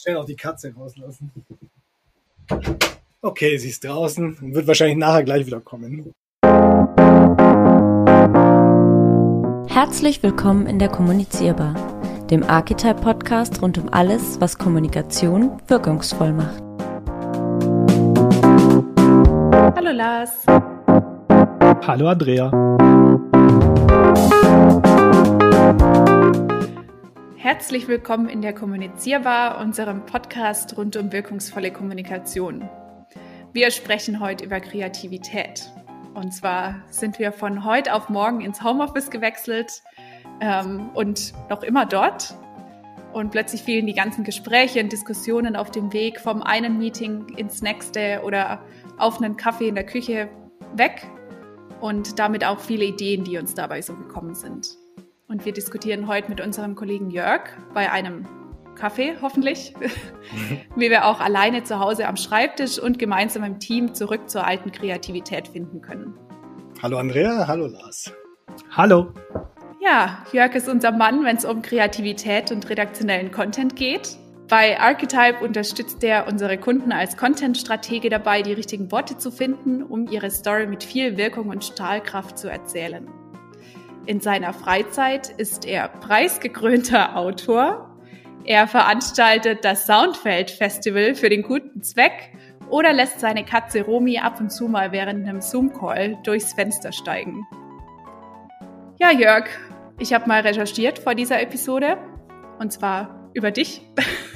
schnell 0.00 0.16
auch 0.16 0.24
die 0.24 0.36
Katze 0.36 0.72
rauslassen. 0.74 1.30
Okay, 3.22 3.56
sie 3.58 3.70
ist 3.70 3.84
draußen 3.84 4.38
und 4.40 4.54
wird 4.54 4.66
wahrscheinlich 4.66 4.98
nachher 4.98 5.24
gleich 5.24 5.46
wieder 5.46 5.60
kommen. 5.60 6.12
Herzlich 9.68 10.22
willkommen 10.22 10.66
in 10.66 10.78
der 10.78 10.88
Kommunizierbar, 10.88 11.74
dem 12.30 12.42
Archetype-Podcast 12.42 13.62
rund 13.62 13.78
um 13.78 13.92
alles, 13.92 14.40
was 14.40 14.58
Kommunikation 14.58 15.60
wirkungsvoll 15.66 16.32
macht. 16.32 16.62
Hallo 19.76 19.92
Lars. 19.92 20.46
Hallo 21.86 22.08
Andrea. 22.08 22.50
Herzlich 27.46 27.86
willkommen 27.86 28.28
in 28.28 28.42
der 28.42 28.52
Kommunizierbar, 28.52 29.60
unserem 29.60 30.04
Podcast 30.04 30.76
rund 30.76 30.96
um 30.96 31.12
wirkungsvolle 31.12 31.70
Kommunikation. 31.70 32.68
Wir 33.52 33.70
sprechen 33.70 34.18
heute 34.18 34.44
über 34.44 34.58
Kreativität. 34.58 35.70
Und 36.14 36.32
zwar 36.32 36.82
sind 36.90 37.20
wir 37.20 37.30
von 37.30 37.64
heute 37.64 37.94
auf 37.94 38.08
morgen 38.08 38.40
ins 38.40 38.64
Homeoffice 38.64 39.10
gewechselt 39.10 39.84
ähm, 40.40 40.90
und 40.94 41.34
noch 41.48 41.62
immer 41.62 41.86
dort. 41.86 42.34
Und 43.12 43.30
plötzlich 43.30 43.62
fielen 43.62 43.86
die 43.86 43.94
ganzen 43.94 44.24
Gespräche 44.24 44.82
und 44.82 44.90
Diskussionen 44.90 45.54
auf 45.54 45.70
dem 45.70 45.92
Weg 45.92 46.18
vom 46.18 46.42
einen 46.42 46.78
Meeting 46.78 47.28
ins 47.36 47.62
nächste 47.62 48.22
oder 48.24 48.60
auf 48.98 49.22
einen 49.22 49.36
Kaffee 49.36 49.68
in 49.68 49.76
der 49.76 49.86
Küche 49.86 50.28
weg. 50.74 51.06
Und 51.80 52.18
damit 52.18 52.44
auch 52.44 52.58
viele 52.58 52.86
Ideen, 52.86 53.22
die 53.22 53.38
uns 53.38 53.54
dabei 53.54 53.82
so 53.82 53.94
gekommen 53.94 54.34
sind. 54.34 54.76
Und 55.28 55.44
wir 55.44 55.52
diskutieren 55.52 56.06
heute 56.06 56.28
mit 56.28 56.40
unserem 56.40 56.76
Kollegen 56.76 57.10
Jörg 57.10 57.50
bei 57.74 57.90
einem 57.90 58.26
Kaffee, 58.76 59.16
hoffentlich, 59.20 59.74
wie 60.76 60.88
wir 60.88 61.06
auch 61.06 61.18
alleine 61.18 61.64
zu 61.64 61.80
Hause 61.80 62.06
am 62.06 62.16
Schreibtisch 62.16 62.78
und 62.78 63.00
gemeinsam 63.00 63.42
im 63.42 63.58
Team 63.58 63.92
zurück 63.92 64.30
zur 64.30 64.46
alten 64.46 64.70
Kreativität 64.70 65.48
finden 65.48 65.80
können. 65.80 66.14
Hallo 66.80 66.98
Andrea, 66.98 67.48
hallo 67.48 67.66
Lars. 67.66 68.12
Hallo. 68.70 69.12
Ja, 69.80 70.24
Jörg 70.32 70.54
ist 70.54 70.68
unser 70.68 70.92
Mann, 70.92 71.24
wenn 71.24 71.36
es 71.36 71.44
um 71.44 71.60
Kreativität 71.60 72.52
und 72.52 72.68
redaktionellen 72.70 73.32
Content 73.32 73.74
geht. 73.74 74.16
Bei 74.48 74.78
Archetype 74.78 75.44
unterstützt 75.44 76.04
er 76.04 76.28
unsere 76.28 76.56
Kunden 76.56 76.92
als 76.92 77.16
Content-Stratege 77.16 78.10
dabei, 78.10 78.42
die 78.42 78.52
richtigen 78.52 78.92
Worte 78.92 79.18
zu 79.18 79.32
finden, 79.32 79.82
um 79.82 80.06
ihre 80.06 80.30
Story 80.30 80.68
mit 80.68 80.84
viel 80.84 81.16
Wirkung 81.16 81.48
und 81.48 81.64
Strahlkraft 81.64 82.38
zu 82.38 82.48
erzählen. 82.48 83.08
In 84.06 84.20
seiner 84.20 84.52
Freizeit 84.52 85.30
ist 85.30 85.64
er 85.64 85.88
preisgekrönter 85.88 87.16
Autor. 87.16 87.90
Er 88.44 88.68
veranstaltet 88.68 89.64
das 89.64 89.84
Soundfeld 89.84 90.52
Festival 90.52 91.16
für 91.16 91.28
den 91.28 91.42
guten 91.42 91.82
Zweck 91.82 92.32
oder 92.70 92.92
lässt 92.92 93.18
seine 93.18 93.44
Katze 93.44 93.82
Romi 93.82 94.18
ab 94.18 94.38
und 94.38 94.50
zu 94.50 94.68
mal 94.68 94.92
während 94.92 95.26
einem 95.26 95.40
Zoom-Call 95.40 96.18
durchs 96.22 96.52
Fenster 96.52 96.92
steigen. 96.92 97.44
Ja, 98.98 99.10
Jörg, 99.10 99.48
ich 99.98 100.14
habe 100.14 100.28
mal 100.28 100.42
recherchiert 100.42 101.00
vor 101.00 101.16
dieser 101.16 101.42
Episode 101.42 101.98
und 102.60 102.72
zwar 102.72 103.28
über 103.34 103.50
dich 103.50 103.82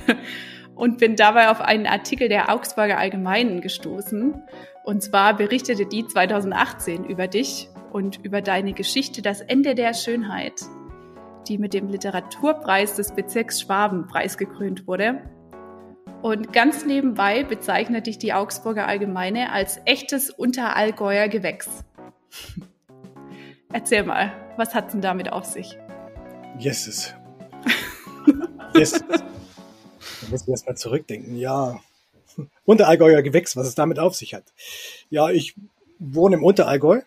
und 0.74 0.98
bin 0.98 1.14
dabei 1.14 1.48
auf 1.48 1.60
einen 1.60 1.86
Artikel 1.86 2.28
der 2.28 2.52
Augsburger 2.52 2.98
Allgemeinen 2.98 3.60
gestoßen. 3.60 4.42
Und 4.90 5.04
zwar 5.04 5.36
berichtete 5.36 5.86
die 5.86 6.04
2018 6.04 7.04
über 7.04 7.28
dich 7.28 7.68
und 7.92 8.24
über 8.24 8.42
deine 8.42 8.72
Geschichte 8.72 9.22
Das 9.22 9.40
Ende 9.40 9.76
der 9.76 9.94
Schönheit, 9.94 10.62
die 11.46 11.58
mit 11.58 11.74
dem 11.74 11.88
Literaturpreis 11.88 12.96
des 12.96 13.12
Bezirks 13.12 13.60
Schwaben 13.60 14.08
preisgekrönt 14.08 14.88
wurde. 14.88 15.22
Und 16.22 16.52
ganz 16.52 16.84
nebenbei 16.84 17.44
bezeichnet 17.44 18.08
dich 18.08 18.18
die 18.18 18.32
Augsburger 18.32 18.88
Allgemeine 18.88 19.52
als 19.52 19.78
echtes 19.84 20.28
Unterallgäuer 20.28 21.28
Gewächs. 21.28 21.68
Erzähl 23.72 24.02
mal, 24.02 24.32
was 24.56 24.74
hat's 24.74 24.90
denn 24.90 25.02
damit 25.02 25.30
auf 25.30 25.44
sich? 25.44 25.78
Yeses. 26.58 27.14
yes. 28.74 29.04
Da 30.22 30.28
muss 30.30 30.42
ich 30.42 30.48
erst 30.48 30.66
mal 30.66 30.76
zurückdenken. 30.76 31.36
Ja. 31.36 31.78
Unterallgäuer 32.64 33.22
Gewächs, 33.22 33.56
was 33.56 33.66
es 33.66 33.74
damit 33.74 33.98
auf 33.98 34.14
sich 34.14 34.34
hat. 34.34 34.44
Ja, 35.10 35.30
ich 35.30 35.54
wohne 35.98 36.36
im 36.36 36.44
Unterallgäu 36.44 37.02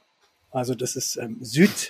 also 0.53 0.75
das 0.75 0.95
ist 0.95 1.17
ähm, 1.17 1.37
Süd, 1.41 1.89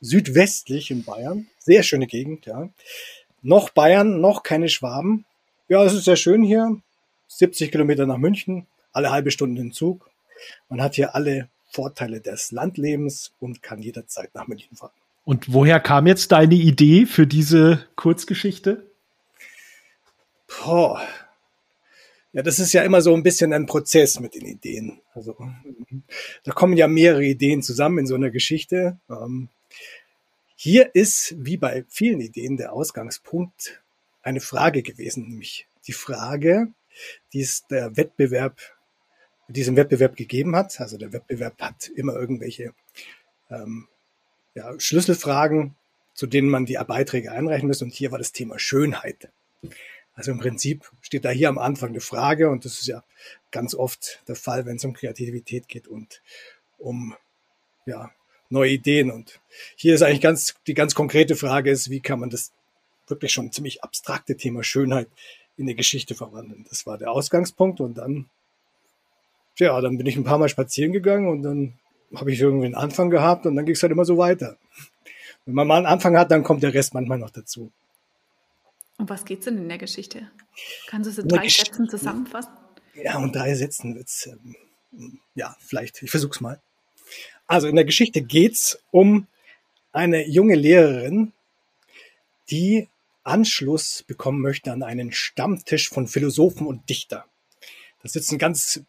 südwestlich 0.00 0.90
in 0.90 1.04
Bayern. 1.04 1.48
Sehr 1.58 1.82
schöne 1.82 2.06
Gegend, 2.06 2.46
ja. 2.46 2.70
Noch 3.42 3.70
Bayern, 3.70 4.20
noch 4.20 4.44
keine 4.44 4.68
Schwaben. 4.68 5.24
Ja, 5.68 5.84
es 5.84 5.92
ist 5.92 6.04
sehr 6.04 6.16
schön 6.16 6.42
hier. 6.42 6.80
70 7.28 7.72
Kilometer 7.72 8.06
nach 8.06 8.16
München, 8.16 8.66
alle 8.92 9.10
halbe 9.10 9.32
Stunde 9.32 9.60
in 9.60 9.72
Zug. 9.72 10.08
Man 10.68 10.80
hat 10.80 10.94
hier 10.94 11.16
alle 11.16 11.48
Vorteile 11.70 12.20
des 12.20 12.52
Landlebens 12.52 13.32
und 13.40 13.62
kann 13.62 13.82
jederzeit 13.82 14.32
nach 14.34 14.46
München 14.46 14.76
fahren. 14.76 14.92
Und 15.24 15.52
woher 15.52 15.80
kam 15.80 16.06
jetzt 16.06 16.30
deine 16.30 16.54
Idee 16.54 17.04
für 17.04 17.26
diese 17.26 17.84
Kurzgeschichte? 17.96 18.86
Boah, 20.46 21.02
ja, 22.36 22.42
das 22.42 22.58
ist 22.58 22.74
ja 22.74 22.82
immer 22.82 23.00
so 23.00 23.14
ein 23.14 23.22
bisschen 23.22 23.54
ein 23.54 23.64
Prozess 23.64 24.20
mit 24.20 24.34
den 24.34 24.44
Ideen. 24.44 25.00
Also 25.14 25.34
da 26.44 26.52
kommen 26.52 26.76
ja 26.76 26.86
mehrere 26.86 27.24
Ideen 27.24 27.62
zusammen 27.62 28.00
in 28.00 28.06
so 28.06 28.14
einer 28.14 28.28
Geschichte. 28.28 29.00
Ähm, 29.08 29.48
hier 30.54 30.94
ist, 30.94 31.34
wie 31.38 31.56
bei 31.56 31.86
vielen 31.88 32.20
Ideen, 32.20 32.58
der 32.58 32.74
Ausgangspunkt 32.74 33.82
eine 34.20 34.40
Frage 34.40 34.82
gewesen, 34.82 35.26
nämlich 35.26 35.66
die 35.86 35.94
Frage, 35.94 36.68
die 37.32 37.40
es 37.40 37.66
der 37.68 37.96
Wettbewerb, 37.96 38.60
diesem 39.48 39.76
Wettbewerb 39.76 40.14
gegeben 40.14 40.54
hat. 40.56 40.78
Also 40.78 40.98
der 40.98 41.14
Wettbewerb 41.14 41.58
hat 41.58 41.88
immer 41.88 42.16
irgendwelche 42.16 42.74
ähm, 43.48 43.88
ja, 44.54 44.78
Schlüsselfragen, 44.78 45.74
zu 46.12 46.26
denen 46.26 46.50
man 46.50 46.66
die 46.66 46.78
Beiträge 46.86 47.32
einreichen 47.32 47.66
muss. 47.66 47.80
Und 47.80 47.94
hier 47.94 48.10
war 48.10 48.18
das 48.18 48.32
Thema 48.32 48.58
Schönheit. 48.58 49.30
Also 50.16 50.32
im 50.32 50.38
Prinzip 50.38 50.90
steht 51.02 51.26
da 51.26 51.30
hier 51.30 51.50
am 51.50 51.58
Anfang 51.58 51.90
eine 51.90 52.00
Frage 52.00 52.48
und 52.48 52.64
das 52.64 52.80
ist 52.80 52.86
ja 52.86 53.04
ganz 53.50 53.74
oft 53.74 54.22
der 54.26 54.34
Fall, 54.34 54.64
wenn 54.64 54.76
es 54.76 54.84
um 54.84 54.94
Kreativität 54.94 55.68
geht 55.68 55.86
und 55.86 56.22
um 56.78 57.14
ja, 57.84 58.10
neue 58.48 58.70
Ideen. 58.70 59.10
Und 59.10 59.40
hier 59.76 59.94
ist 59.94 60.02
eigentlich 60.02 60.22
ganz, 60.22 60.54
die 60.66 60.74
ganz 60.74 60.94
konkrete 60.94 61.36
Frage 61.36 61.70
ist, 61.70 61.90
wie 61.90 62.00
kann 62.00 62.18
man 62.18 62.30
das 62.30 62.52
wirklich 63.06 63.32
schon 63.32 63.52
ziemlich 63.52 63.84
abstrakte 63.84 64.36
Thema 64.36 64.64
Schönheit 64.64 65.08
in 65.56 65.66
eine 65.66 65.74
Geschichte 65.74 66.14
verwandeln. 66.14 66.64
Das 66.68 66.86
war 66.86 66.98
der 66.98 67.10
Ausgangspunkt 67.10 67.80
und 67.80 67.98
dann, 67.98 68.26
ja, 69.58 69.80
dann 69.80 69.98
bin 69.98 70.06
ich 70.06 70.16
ein 70.16 70.24
paar 70.24 70.38
Mal 70.38 70.48
spazieren 70.48 70.92
gegangen 70.92 71.28
und 71.28 71.42
dann 71.42 71.74
habe 72.14 72.32
ich 72.32 72.40
irgendwie 72.40 72.66
einen 72.66 72.74
Anfang 72.74 73.10
gehabt 73.10 73.46
und 73.46 73.54
dann 73.54 73.66
ging 73.66 73.74
es 73.74 73.82
halt 73.82 73.92
immer 73.92 74.04
so 74.04 74.16
weiter. 74.18 74.56
Wenn 75.44 75.54
man 75.54 75.66
mal 75.66 75.76
einen 75.76 75.86
Anfang 75.86 76.16
hat, 76.16 76.30
dann 76.30 76.42
kommt 76.42 76.62
der 76.62 76.74
Rest 76.74 76.94
manchmal 76.94 77.18
noch 77.18 77.30
dazu. 77.30 77.70
Um 78.98 79.08
was 79.08 79.24
geht 79.24 79.40
es 79.40 79.44
denn 79.44 79.58
in 79.58 79.68
der 79.68 79.78
Geschichte? 79.78 80.30
Kannst 80.86 81.06
du 81.06 81.10
es 81.10 81.18
in 81.18 81.28
drei 81.28 81.44
Gesch 81.44 81.58
Sätzen 81.58 81.88
zusammenfassen? 81.88 82.52
Ja, 82.94 83.18
und 83.18 83.34
drei 83.34 83.54
Sätzen 83.54 83.94
wird's, 83.94 84.26
ähm, 84.26 85.20
ja, 85.34 85.54
vielleicht, 85.60 86.02
ich 86.02 86.10
versuch's 86.10 86.40
mal. 86.40 86.60
Also 87.46 87.68
in 87.68 87.76
der 87.76 87.84
Geschichte 87.84 88.22
geht's 88.22 88.78
um 88.90 89.26
eine 89.92 90.26
junge 90.26 90.54
Lehrerin, 90.54 91.32
die 92.50 92.88
Anschluss 93.22 94.02
bekommen 94.02 94.40
möchte 94.40 94.72
an 94.72 94.82
einen 94.82 95.12
Stammtisch 95.12 95.88
von 95.88 96.06
Philosophen 96.06 96.66
und 96.66 96.88
Dichter. 96.88 97.26
Da 98.02 98.08
sitzen 98.08 98.38
ganz 98.38 98.80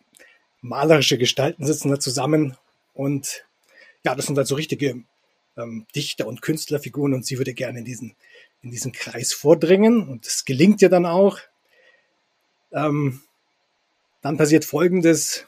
malerische 0.61 1.17
Gestalten 1.17 1.65
sitzen 1.65 1.89
da 1.89 1.99
zusammen 1.99 2.57
und 2.93 3.45
ja, 4.03 4.15
das 4.15 4.25
sind 4.25 4.37
halt 4.37 4.47
so 4.47 4.55
richtige 4.55 5.03
ähm, 5.57 5.85
Dichter 5.95 6.27
und 6.27 6.41
Künstlerfiguren 6.41 7.13
und 7.13 7.25
sie 7.25 7.37
würde 7.37 7.53
gerne 7.53 7.79
in 7.79 7.85
diesen 7.85 8.15
in 8.61 8.71
diesen 8.71 8.91
Kreis 8.91 9.33
vordringen 9.33 10.07
und 10.07 10.25
das 10.25 10.45
gelingt 10.45 10.81
ihr 10.81 10.89
dann 10.89 11.05
auch. 11.05 11.39
Ähm, 12.71 13.21
dann 14.21 14.37
passiert 14.37 14.65
Folgendes. 14.65 15.47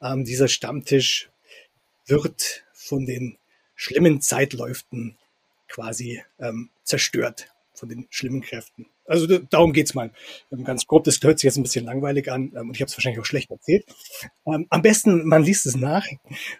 Ähm, 0.00 0.24
dieser 0.24 0.48
Stammtisch 0.48 1.30
wird 2.06 2.64
von 2.72 3.06
den 3.06 3.38
schlimmen 3.74 4.20
Zeitläuften 4.20 5.16
quasi 5.68 6.22
ähm, 6.38 6.70
zerstört, 6.84 7.48
von 7.74 7.88
den 7.88 8.06
schlimmen 8.10 8.40
Kräften. 8.40 8.86
Also 9.06 9.38
darum 9.38 9.72
geht's 9.72 9.94
mal. 9.94 10.12
Ähm, 10.52 10.64
ganz 10.64 10.86
grob, 10.86 11.04
das 11.04 11.20
hört 11.22 11.38
sich 11.38 11.44
jetzt 11.44 11.56
ein 11.56 11.62
bisschen 11.62 11.84
langweilig 11.84 12.30
an 12.30 12.52
ähm, 12.54 12.68
und 12.68 12.76
ich 12.76 12.80
habe 12.80 12.88
es 12.88 12.96
wahrscheinlich 12.96 13.20
auch 13.20 13.26
schlecht 13.26 13.50
erzählt. 13.50 13.84
Ähm, 14.46 14.66
am 14.70 14.82
besten, 14.82 15.26
man 15.26 15.42
liest 15.42 15.66
es 15.66 15.76
nach. 15.76 16.06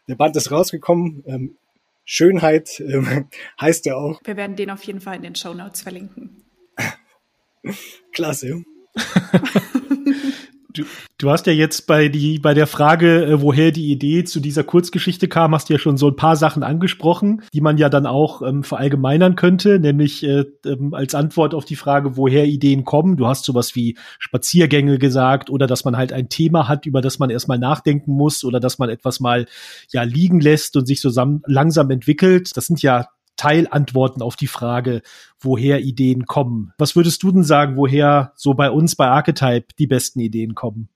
Der 0.08 0.14
Band 0.14 0.37
ist 0.37 0.50
rausgekommen. 0.50 1.58
Schönheit 2.06 2.81
ähm, 2.81 3.29
heißt 3.61 3.85
ja 3.85 3.97
auch. 3.97 4.20
Wir 4.25 4.37
werden 4.37 4.56
den 4.56 4.70
auf 4.70 4.82
jeden 4.85 5.00
Fall 5.00 5.17
in 5.17 5.23
den 5.23 5.35
Show 5.35 5.53
Notes 5.53 5.82
verlinken. 5.82 6.44
Klasse. 8.12 8.62
Du, 10.76 10.84
du 11.19 11.31
hast 11.31 11.46
ja 11.46 11.52
jetzt 11.52 11.87
bei 11.87 12.08
die 12.08 12.38
bei 12.38 12.52
der 12.52 12.67
Frage, 12.67 13.25
äh, 13.25 13.40
woher 13.40 13.73
die 13.73 13.90
Idee 13.90 14.25
zu 14.25 14.40
dieser 14.40 14.64
Kurzgeschichte 14.64 15.28
kam, 15.28 15.55
hast 15.55 15.69
du 15.69 15.75
ja 15.75 15.78
schon 15.78 15.96
so 15.96 16.08
ein 16.08 16.17
paar 16.17 16.37
Sachen 16.37 16.62
angesprochen, 16.62 17.43
die 17.55 17.61
man 17.61 17.78
ja 17.78 17.88
dann 17.88 18.06
auch 18.06 18.43
ähm, 18.43 18.62
verallgemeinern 18.62 19.37
könnte, 19.37 19.78
nämlich 19.78 20.23
äh, 20.23 20.44
ähm, 20.67 20.93
als 20.93 21.14
Antwort 21.14 21.55
auf 21.55 21.64
die 21.64 21.76
Frage, 21.76 22.17
woher 22.17 22.44
Ideen 22.44 22.84
kommen. 22.84 23.17
Du 23.17 23.26
hast 23.26 23.44
sowas 23.44 23.75
wie 23.75 23.96
Spaziergänge 24.19 24.99
gesagt 24.99 25.49
oder 25.49 25.67
dass 25.67 25.84
man 25.84 25.96
halt 25.96 26.12
ein 26.12 26.28
Thema 26.28 26.69
hat, 26.69 26.84
über 26.84 27.00
das 27.00 27.19
man 27.19 27.31
erstmal 27.31 27.58
nachdenken 27.58 28.12
muss 28.12 28.44
oder 28.44 28.61
dass 28.61 28.78
man 28.78 28.90
etwas 28.90 29.20
mal 29.20 29.46
ja 29.93 30.02
liegen 30.02 30.40
lässt 30.40 30.76
und 30.76 30.87
sich 30.87 31.00
so 31.00 31.11
langsam 31.46 31.90
entwickelt. 31.90 32.56
Das 32.56 32.67
sind 32.67 32.82
ja 32.82 33.08
Teilantworten 33.37 34.23
auf 34.23 34.37
die 34.37 34.47
Frage, 34.47 35.03
woher 35.41 35.81
Ideen 35.81 36.27
kommen. 36.27 36.73
Was 36.79 36.97
würdest 36.97 37.23
du 37.23 37.33
denn 37.33 37.44
sagen, 37.44 37.77
woher 37.77 38.33
so 38.37 38.55
bei 38.55 38.71
uns 38.71 38.97
bei 38.97 39.06
Archetype 39.06 39.67
die 39.79 39.87
besten 39.87 40.21
Ideen 40.21 40.55
kommen? 40.55 40.88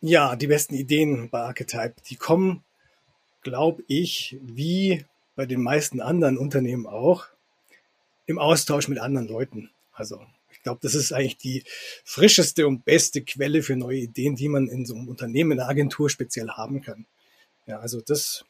Ja, 0.00 0.36
die 0.36 0.46
besten 0.46 0.74
Ideen 0.74 1.28
bei 1.30 1.40
Archetype, 1.40 1.94
die 2.08 2.16
kommen, 2.16 2.62
glaube 3.42 3.82
ich, 3.88 4.36
wie 4.40 5.04
bei 5.34 5.46
den 5.46 5.62
meisten 5.62 6.00
anderen 6.00 6.38
Unternehmen 6.38 6.86
auch, 6.86 7.26
im 8.26 8.38
Austausch 8.38 8.88
mit 8.88 8.98
anderen 8.98 9.28
Leuten. 9.28 9.70
Also 9.92 10.20
ich 10.50 10.62
glaube, 10.62 10.80
das 10.82 10.94
ist 10.94 11.12
eigentlich 11.12 11.38
die 11.38 11.64
frischeste 12.04 12.66
und 12.66 12.84
beste 12.84 13.22
Quelle 13.22 13.62
für 13.62 13.76
neue 13.76 13.98
Ideen, 13.98 14.36
die 14.36 14.48
man 14.48 14.68
in 14.68 14.86
so 14.86 14.94
einem 14.94 15.08
Unternehmen, 15.08 15.52
in 15.52 15.60
einer 15.60 15.68
Agentur 15.68 16.10
speziell 16.10 16.48
haben 16.50 16.82
kann. 16.82 17.06
Ja, 17.66 17.78
also 17.78 18.00
das, 18.00 18.44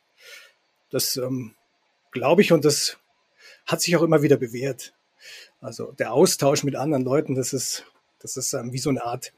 das 0.90 1.16
ähm, 1.16 1.54
glaube 2.10 2.42
ich 2.42 2.52
und 2.52 2.64
das 2.64 2.98
hat 3.68 3.82
sich 3.82 3.94
auch 3.96 4.02
immer 4.02 4.22
wieder 4.22 4.36
bewährt. 4.36 4.94
Also 5.60 5.92
der 5.92 6.12
Austausch 6.12 6.64
mit 6.64 6.74
anderen 6.74 7.04
Leuten, 7.04 7.34
das 7.34 7.52
ist, 7.52 7.84
das 8.18 8.36
ist 8.36 8.52
ähm, 8.54 8.72
wie 8.72 8.78
so 8.78 8.90
eine 8.90 9.04
Art 9.04 9.32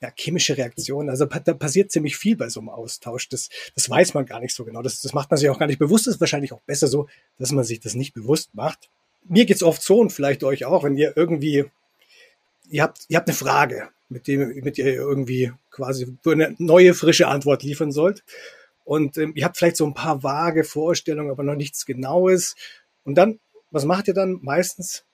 ja, 0.00 0.12
chemische 0.16 0.56
Reaktion. 0.56 1.10
Also 1.10 1.24
da 1.26 1.54
passiert 1.54 1.90
ziemlich 1.90 2.16
viel 2.16 2.36
bei 2.36 2.48
so 2.48 2.60
einem 2.60 2.68
Austausch. 2.68 3.28
Das, 3.28 3.48
das 3.74 3.90
weiß 3.90 4.14
man 4.14 4.26
gar 4.26 4.40
nicht 4.40 4.54
so 4.54 4.64
genau. 4.64 4.82
Das, 4.82 5.00
das 5.00 5.12
macht 5.12 5.30
man 5.30 5.38
sich 5.38 5.48
auch 5.50 5.58
gar 5.58 5.66
nicht 5.66 5.78
bewusst. 5.78 6.06
Das 6.06 6.14
ist 6.14 6.20
wahrscheinlich 6.20 6.52
auch 6.52 6.60
besser 6.60 6.86
so, 6.86 7.08
dass 7.38 7.52
man 7.52 7.64
sich 7.64 7.80
das 7.80 7.94
nicht 7.94 8.14
bewusst 8.14 8.54
macht. 8.54 8.90
Mir 9.26 9.46
geht's 9.46 9.62
oft 9.62 9.82
so 9.82 9.98
und 9.98 10.12
vielleicht 10.12 10.44
euch 10.44 10.66
auch, 10.66 10.84
wenn 10.84 10.96
ihr 10.96 11.16
irgendwie, 11.16 11.64
ihr 12.68 12.82
habt, 12.82 13.06
ihr 13.08 13.16
habt 13.16 13.28
eine 13.28 13.36
Frage, 13.36 13.88
mit 14.08 14.28
dem, 14.28 14.60
mit 14.62 14.78
ihr 14.78 14.86
irgendwie 14.86 15.52
quasi 15.70 16.06
eine 16.26 16.54
neue, 16.58 16.94
frische 16.94 17.28
Antwort 17.28 17.62
liefern 17.62 17.90
sollt. 17.90 18.22
Und 18.84 19.16
ähm, 19.16 19.32
ihr 19.34 19.46
habt 19.46 19.56
vielleicht 19.56 19.78
so 19.78 19.86
ein 19.86 19.94
paar 19.94 20.22
vage 20.22 20.62
Vorstellungen, 20.62 21.30
aber 21.30 21.42
noch 21.42 21.56
nichts 21.56 21.86
Genaues. 21.86 22.54
Und 23.04 23.16
dann 23.16 23.40
was 23.74 23.84
macht 23.84 24.08
ihr 24.08 24.14
dann 24.14 24.38
meistens? 24.40 25.04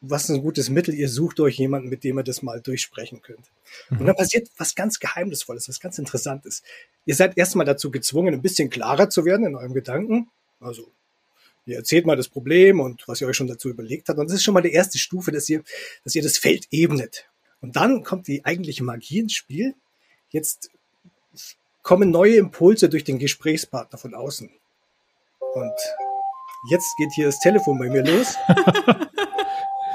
Was 0.00 0.24
ist 0.24 0.30
ein 0.30 0.42
gutes 0.42 0.68
Mittel? 0.68 0.94
Ihr 0.94 1.08
sucht 1.08 1.40
euch 1.40 1.56
jemanden, 1.58 1.88
mit 1.88 2.04
dem 2.04 2.18
ihr 2.18 2.24
das 2.24 2.42
mal 2.42 2.60
durchsprechen 2.60 3.22
könnt. 3.22 3.50
Mhm. 3.88 4.00
Und 4.00 4.06
dann 4.06 4.16
passiert 4.16 4.48
was 4.56 4.74
ganz 4.74 4.98
Geheimnisvolles, 4.98 5.68
was 5.68 5.80
ganz 5.80 5.98
Interessantes. 5.98 6.62
Ihr 7.06 7.14
seid 7.14 7.38
erstmal 7.38 7.66
dazu 7.66 7.90
gezwungen, 7.90 8.34
ein 8.34 8.42
bisschen 8.42 8.68
klarer 8.68 9.10
zu 9.10 9.24
werden 9.24 9.46
in 9.46 9.54
eurem 9.54 9.74
Gedanken. 9.74 10.28
Also, 10.60 10.90
ihr 11.66 11.76
erzählt 11.76 12.04
mal 12.04 12.16
das 12.16 12.28
Problem 12.28 12.80
und 12.80 13.06
was 13.06 13.20
ihr 13.20 13.28
euch 13.28 13.36
schon 13.36 13.46
dazu 13.46 13.68
überlegt 13.68 14.08
habt. 14.08 14.18
Und 14.18 14.28
das 14.28 14.36
ist 14.36 14.42
schon 14.42 14.54
mal 14.54 14.60
die 14.60 14.72
erste 14.72 14.98
Stufe, 14.98 15.30
dass 15.30 15.48
ihr, 15.48 15.62
dass 16.04 16.14
ihr 16.14 16.22
das 16.22 16.36
Feld 16.36 16.66
ebnet. 16.70 17.28
Und 17.60 17.76
dann 17.76 18.02
kommt 18.02 18.26
die 18.26 18.44
eigentliche 18.44 18.84
Magie 18.84 19.20
ins 19.20 19.34
Spiel. 19.34 19.74
Jetzt 20.30 20.70
kommen 21.82 22.10
neue 22.10 22.36
Impulse 22.36 22.88
durch 22.88 23.04
den 23.04 23.18
Gesprächspartner 23.18 23.98
von 23.98 24.14
außen. 24.14 24.50
Und 25.54 25.78
Jetzt 26.64 26.96
geht 26.96 27.12
hier 27.12 27.26
das 27.26 27.38
Telefon 27.38 27.78
bei 27.78 27.88
mir 27.88 28.04
los. 28.04 28.36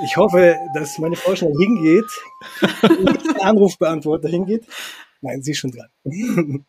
Ich 0.03 0.17
hoffe, 0.17 0.57
dass 0.73 0.97
meine 0.97 1.15
Frau 1.15 1.35
schnell 1.35 1.53
hingeht, 1.57 2.05
Anrufbeantworter 3.41 4.27
hingeht. 4.27 4.65
Nein, 5.21 5.41
sie 5.41 5.51
ist 5.51 5.59
schon 5.59 5.71
dran. 5.71 5.87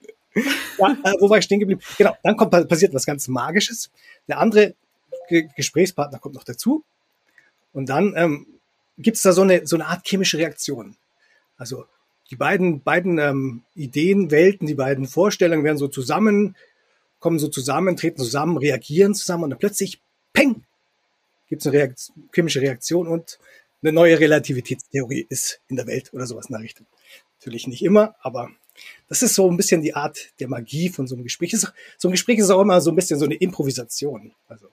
ja, 0.78 0.96
äh, 1.02 1.14
wo 1.18 1.30
war 1.30 1.38
ich 1.38 1.44
stehen 1.44 1.58
geblieben? 1.58 1.80
Genau, 1.98 2.14
dann 2.22 2.36
kommt 2.36 2.52
passiert 2.68 2.94
was 2.94 3.06
ganz 3.06 3.26
Magisches. 3.26 3.90
Der 4.28 4.38
andere 4.38 4.74
G 5.28 5.48
Gesprächspartner 5.56 6.18
kommt 6.18 6.34
noch 6.34 6.44
dazu. 6.44 6.84
Und 7.72 7.88
dann 7.88 8.14
ähm, 8.16 8.46
gibt 8.98 9.16
es 9.16 9.22
da 9.22 9.32
so 9.32 9.42
eine, 9.42 9.66
so 9.66 9.76
eine 9.76 9.86
Art 9.86 10.06
chemische 10.06 10.38
Reaktion. 10.38 10.96
Also 11.56 11.86
die 12.30 12.36
beiden, 12.36 12.82
beiden 12.82 13.18
ähm, 13.18 13.62
Ideenwelten, 13.74 14.66
die 14.66 14.74
beiden 14.74 15.06
Vorstellungen 15.06 15.64
werden 15.64 15.78
so 15.78 15.88
zusammen 15.88 16.56
kommen 17.24 17.38
so 17.38 17.48
zusammen, 17.48 17.96
treten 17.96 18.18
zusammen, 18.18 18.58
reagieren 18.58 19.14
zusammen 19.14 19.44
und 19.44 19.50
dann 19.50 19.58
plötzlich, 19.58 19.98
peng, 20.34 20.62
gibt 21.48 21.62
es 21.62 21.66
eine 21.66 21.78
Reakt 21.78 22.12
chemische 22.34 22.60
Reaktion 22.60 23.08
und 23.08 23.38
eine 23.82 23.92
neue 23.94 24.20
Relativitätstheorie 24.20 25.24
ist 25.30 25.62
in 25.68 25.76
der 25.76 25.86
Welt 25.86 26.12
oder 26.12 26.26
sowas 26.26 26.50
in 26.50 26.52
der 26.52 26.60
Richtung. 26.60 26.84
Natürlich 27.40 27.66
nicht 27.66 27.82
immer, 27.82 28.14
aber 28.20 28.50
das 29.08 29.22
ist 29.22 29.36
so 29.36 29.50
ein 29.50 29.56
bisschen 29.56 29.80
die 29.80 29.94
Art 29.94 30.18
der 30.38 30.48
Magie 30.48 30.90
von 30.90 31.06
so 31.06 31.14
einem 31.14 31.24
Gespräch. 31.24 31.56
So 31.96 32.08
ein 32.08 32.12
Gespräch 32.12 32.40
ist 32.40 32.50
auch 32.50 32.60
immer 32.60 32.82
so 32.82 32.90
ein 32.90 32.96
bisschen 32.96 33.18
so 33.18 33.24
eine 33.24 33.36
Improvisation. 33.36 34.32
Also 34.46 34.68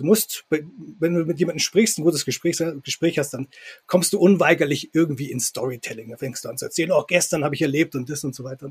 Du 0.00 0.06
musst, 0.06 0.46
wenn 0.48 1.14
du 1.14 1.26
mit 1.26 1.38
jemandem 1.38 1.58
sprichst, 1.58 1.98
ein 1.98 2.04
gutes 2.04 2.24
Gespräch, 2.24 2.56
Gespräch 2.82 3.18
hast, 3.18 3.34
dann 3.34 3.48
kommst 3.86 4.14
du 4.14 4.18
unweigerlich 4.18 4.94
irgendwie 4.94 5.30
in 5.30 5.40
Storytelling. 5.40 6.08
Da 6.08 6.16
fängst 6.16 6.42
du 6.42 6.48
an 6.48 6.56
zu 6.56 6.64
erzählen, 6.64 6.90
oh, 6.90 7.04
gestern 7.06 7.44
habe 7.44 7.54
ich 7.54 7.60
erlebt 7.60 7.94
und 7.94 8.08
das 8.08 8.24
und 8.24 8.34
so 8.34 8.42
weiter. 8.42 8.70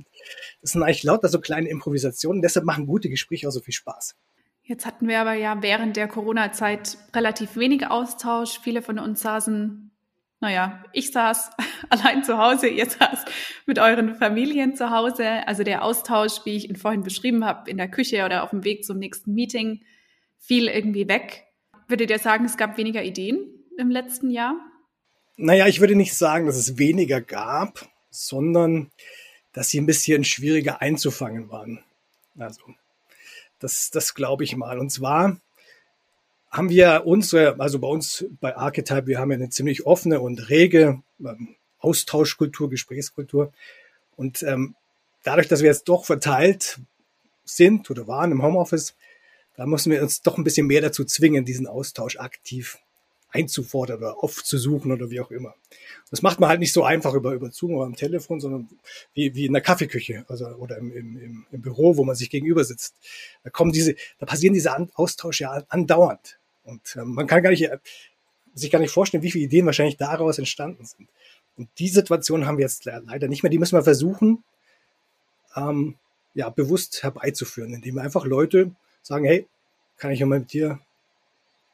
das 0.61 0.71
sind 0.71 0.81
eigentlich 0.81 1.03
lauter 1.03 1.29
so 1.29 1.39
kleine 1.39 1.69
Improvisationen. 1.69 2.41
Deshalb 2.41 2.65
machen 2.65 2.87
gute 2.87 3.09
Gespräche 3.09 3.47
auch 3.47 3.51
so 3.51 3.59
viel 3.59 3.75
Spaß. 3.75 4.15
Jetzt 4.63 4.87
hatten 4.87 5.07
wir 5.07 5.19
aber 5.19 5.33
ja 5.33 5.61
während 5.61 5.97
der 5.97 6.07
Corona-Zeit 6.07 6.97
relativ 7.13 7.55
wenig 7.57 7.85
Austausch. 7.85 8.59
Viele 8.63 8.81
von 8.81 8.97
uns 8.97 9.21
saßen, 9.21 9.91
naja, 10.39 10.83
ich 10.93 11.11
saß 11.11 11.51
allein 11.91 12.23
zu 12.23 12.39
Hause, 12.39 12.69
ihr 12.69 12.89
saß 12.89 13.25
mit 13.67 13.77
euren 13.77 14.15
Familien 14.15 14.75
zu 14.75 14.89
Hause. 14.89 15.47
Also 15.47 15.61
der 15.61 15.83
Austausch, 15.83 16.43
wie 16.45 16.55
ich 16.55 16.67
ihn 16.67 16.75
vorhin 16.75 17.03
beschrieben 17.03 17.45
habe, 17.45 17.69
in 17.69 17.77
der 17.77 17.87
Küche 17.87 18.25
oder 18.25 18.41
auf 18.41 18.49
dem 18.49 18.63
Weg 18.63 18.83
zum 18.83 18.97
nächsten 18.97 19.35
Meeting, 19.35 19.81
fiel 20.39 20.67
irgendwie 20.67 21.07
weg. 21.07 21.45
Würdet 21.87 22.09
ihr 22.09 22.19
sagen, 22.19 22.45
es 22.45 22.57
gab 22.57 22.77
weniger 22.77 23.03
Ideen 23.03 23.39
im 23.77 23.91
letzten 23.91 24.29
Jahr? 24.31 24.55
Naja, 25.37 25.67
ich 25.67 25.79
würde 25.79 25.95
nicht 25.95 26.15
sagen, 26.15 26.47
dass 26.47 26.57
es 26.57 26.77
weniger 26.77 27.21
gab, 27.21 27.87
sondern 28.09 28.91
dass 29.53 29.69
sie 29.69 29.79
ein 29.79 29.85
bisschen 29.85 30.23
schwieriger 30.23 30.81
einzufangen 30.81 31.49
waren. 31.49 31.83
Also, 32.37 32.61
das, 33.59 33.89
das 33.91 34.13
glaube 34.13 34.43
ich 34.43 34.55
mal. 34.55 34.79
Und 34.79 34.89
zwar 34.89 35.39
haben 36.51 36.69
wir 36.69 37.03
unsere, 37.05 37.59
also 37.59 37.79
bei 37.79 37.87
uns 37.87 38.25
bei 38.41 38.55
Archetype, 38.55 39.07
wir 39.07 39.19
haben 39.19 39.31
ja 39.31 39.37
eine 39.37 39.49
ziemlich 39.49 39.85
offene 39.85 40.19
und 40.19 40.49
rege 40.49 41.01
ähm, 41.19 41.55
Austauschkultur, 41.79 42.69
Gesprächskultur. 42.69 43.53
Und 44.15 44.43
ähm, 44.43 44.75
dadurch, 45.23 45.47
dass 45.47 45.61
wir 45.61 45.69
jetzt 45.69 45.87
doch 45.87 46.05
verteilt 46.05 46.79
sind 47.45 47.89
oder 47.89 48.07
waren 48.07 48.31
im 48.31 48.43
Homeoffice, 48.43 48.95
da 49.59 49.65
müssen 49.65 49.91
wir 49.91 50.01
uns 50.01 50.21
doch 50.21 50.37
ein 50.37 50.45
bisschen 50.45 50.67
mehr 50.67 50.79
dazu 50.79 51.03
zwingen, 51.03 51.43
diesen 51.43 51.67
Austausch 51.67 52.15
aktiv 52.15 52.77
einzufordern 53.27 53.97
oder 53.97 54.23
aufzusuchen 54.23 54.89
oder 54.89 55.09
wie 55.09 55.19
auch 55.19 55.31
immer. 55.31 55.53
Das 56.09 56.21
macht 56.21 56.39
man 56.39 56.47
halt 56.47 56.61
nicht 56.61 56.71
so 56.71 56.85
einfach 56.85 57.13
über, 57.13 57.33
über 57.33 57.51
Zoom 57.51 57.73
oder 57.73 57.87
am 57.87 57.97
Telefon, 57.97 58.39
sondern 58.39 58.69
wie, 59.13 59.35
wie 59.35 59.47
in 59.47 59.51
der 59.51 59.61
Kaffeeküche 59.61 60.23
also, 60.29 60.47
oder 60.47 60.77
im, 60.77 60.95
im, 60.95 61.45
im 61.51 61.61
Büro, 61.61 61.97
wo 61.97 62.05
man 62.05 62.15
sich 62.15 62.29
gegenüber 62.29 62.63
sitzt. 62.63 62.95
Da 63.43 63.49
kommen 63.49 63.73
diese, 63.73 63.95
da 64.17 64.25
passieren 64.25 64.53
diese 64.53 64.73
Austausche 64.93 65.43
ja 65.43 65.61
andauernd. 65.67 66.39
Und 66.63 66.95
äh, 66.95 67.03
man 67.03 67.27
kann 67.27 67.43
gar 67.43 67.49
nicht, 67.49 67.69
sich 68.53 68.71
gar 68.71 68.79
nicht 68.79 68.93
vorstellen, 68.93 69.23
wie 69.23 69.31
viele 69.31 69.43
Ideen 69.43 69.65
wahrscheinlich 69.65 69.97
daraus 69.97 70.37
entstanden 70.37 70.85
sind. 70.85 71.09
Und 71.57 71.67
die 71.79 71.89
Situation 71.89 72.45
haben 72.45 72.59
wir 72.59 72.63
jetzt 72.63 72.85
leider 72.85 73.27
nicht 73.27 73.43
mehr. 73.43 73.49
Die 73.49 73.59
müssen 73.59 73.77
wir 73.77 73.83
versuchen, 73.83 74.41
ähm, 75.57 75.95
ja, 76.33 76.47
bewusst 76.47 77.03
herbeizuführen, 77.03 77.73
indem 77.73 77.95
wir 77.95 78.03
einfach 78.03 78.25
Leute 78.25 78.71
sagen, 79.01 79.25
hey, 79.25 79.47
kann 79.97 80.11
ich 80.11 80.19
mal 80.21 80.39
mit 80.39 80.53
dir 80.53 80.71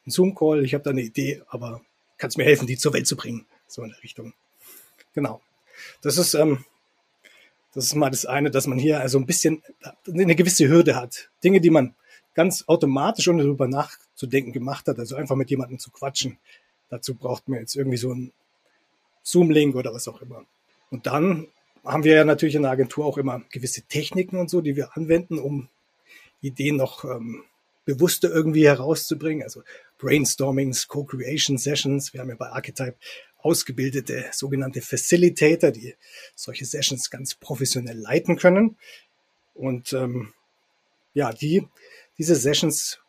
einen 0.06 0.12
Zoom-Call, 0.12 0.64
ich 0.64 0.74
habe 0.74 0.84
da 0.84 0.92
eine 0.92 1.02
Idee, 1.02 1.42
aber 1.48 1.82
kannst 2.18 2.38
mir 2.38 2.44
helfen, 2.44 2.68
die 2.68 2.78
zur 2.78 2.94
Welt 2.94 3.08
zu 3.08 3.16
bringen. 3.16 3.46
So 3.68 3.84
in 3.84 3.90
der 3.90 4.04
Richtung. 4.04 4.34
Genau. 5.14 5.42
Das 6.02 6.18
ist, 6.18 6.34
ähm, 6.34 6.64
das 7.74 7.86
ist 7.86 7.96
mal 7.96 8.10
das 8.10 8.26
eine, 8.26 8.52
dass 8.52 8.68
man 8.68 8.78
hier 8.78 9.00
also 9.00 9.18
ein 9.18 9.26
bisschen 9.26 9.64
eine 10.08 10.36
gewisse 10.36 10.68
Hürde 10.68 10.96
hat. 10.96 11.30
Dinge, 11.44 11.60
die 11.62 11.70
man 11.70 11.96
ganz 12.34 12.66
automatisch, 12.68 13.28
ohne 13.28 13.44
darüber 13.44 13.68
nachzudenken, 13.68 14.54
gemacht 14.54 14.88
hat. 14.88 15.00
Also 15.00 15.16
einfach 15.16 15.36
mit 15.36 15.50
jemandem 15.50 15.80
zu 15.80 15.90
quatschen. 15.92 16.38
Dazu 16.90 17.16
braucht 17.16 17.50
man 17.50 17.60
jetzt 17.60 17.76
irgendwie 17.76 17.98
so 17.98 18.12
einen 18.12 18.32
Zoom-Link 19.24 19.76
oder 19.76 19.94
was 19.94 20.08
auch 20.08 20.22
immer. 20.22 20.46
Und 20.92 21.08
dann 21.08 21.48
haben 21.84 22.04
wir 22.04 22.16
ja 22.16 22.24
natürlich 22.24 22.56
in 22.56 22.62
der 22.64 22.72
Agentur 22.72 23.06
auch 23.06 23.18
immer 23.18 23.42
gewisse 23.52 23.82
Techniken 23.84 24.38
und 24.38 24.50
so, 24.50 24.62
die 24.62 24.76
wir 24.76 24.96
anwenden, 24.96 25.40
um 25.40 25.70
Ideen 26.42 26.78
noch 26.78 27.06
ähm, 27.06 27.44
bewusster 27.86 28.30
irgendwie 28.30 28.68
herauszubringen. 28.68 29.44
Also 29.44 29.64
Brainstormings, 29.98 30.88
Co-Creation 30.88 31.58
Sessions. 31.58 32.14
Wir 32.14 32.22
haben 32.22 32.30
ja 32.30 32.36
bei 32.36 32.50
Archetype 32.50 32.96
ausgebildete 33.38 34.26
sogenannte 34.32 34.82
Facilitator, 34.82 35.72
die 35.72 35.96
solche 36.36 36.66
Sessions 36.66 37.12
ganz 37.12 37.36
professionell 37.36 37.98
leiten 37.98 38.38
können. 38.38 38.78
Und 39.54 39.94
ähm, 39.94 40.34
ja, 41.14 41.32
die, 41.32 41.66
diese 42.18 42.36
Sessions 42.36 43.00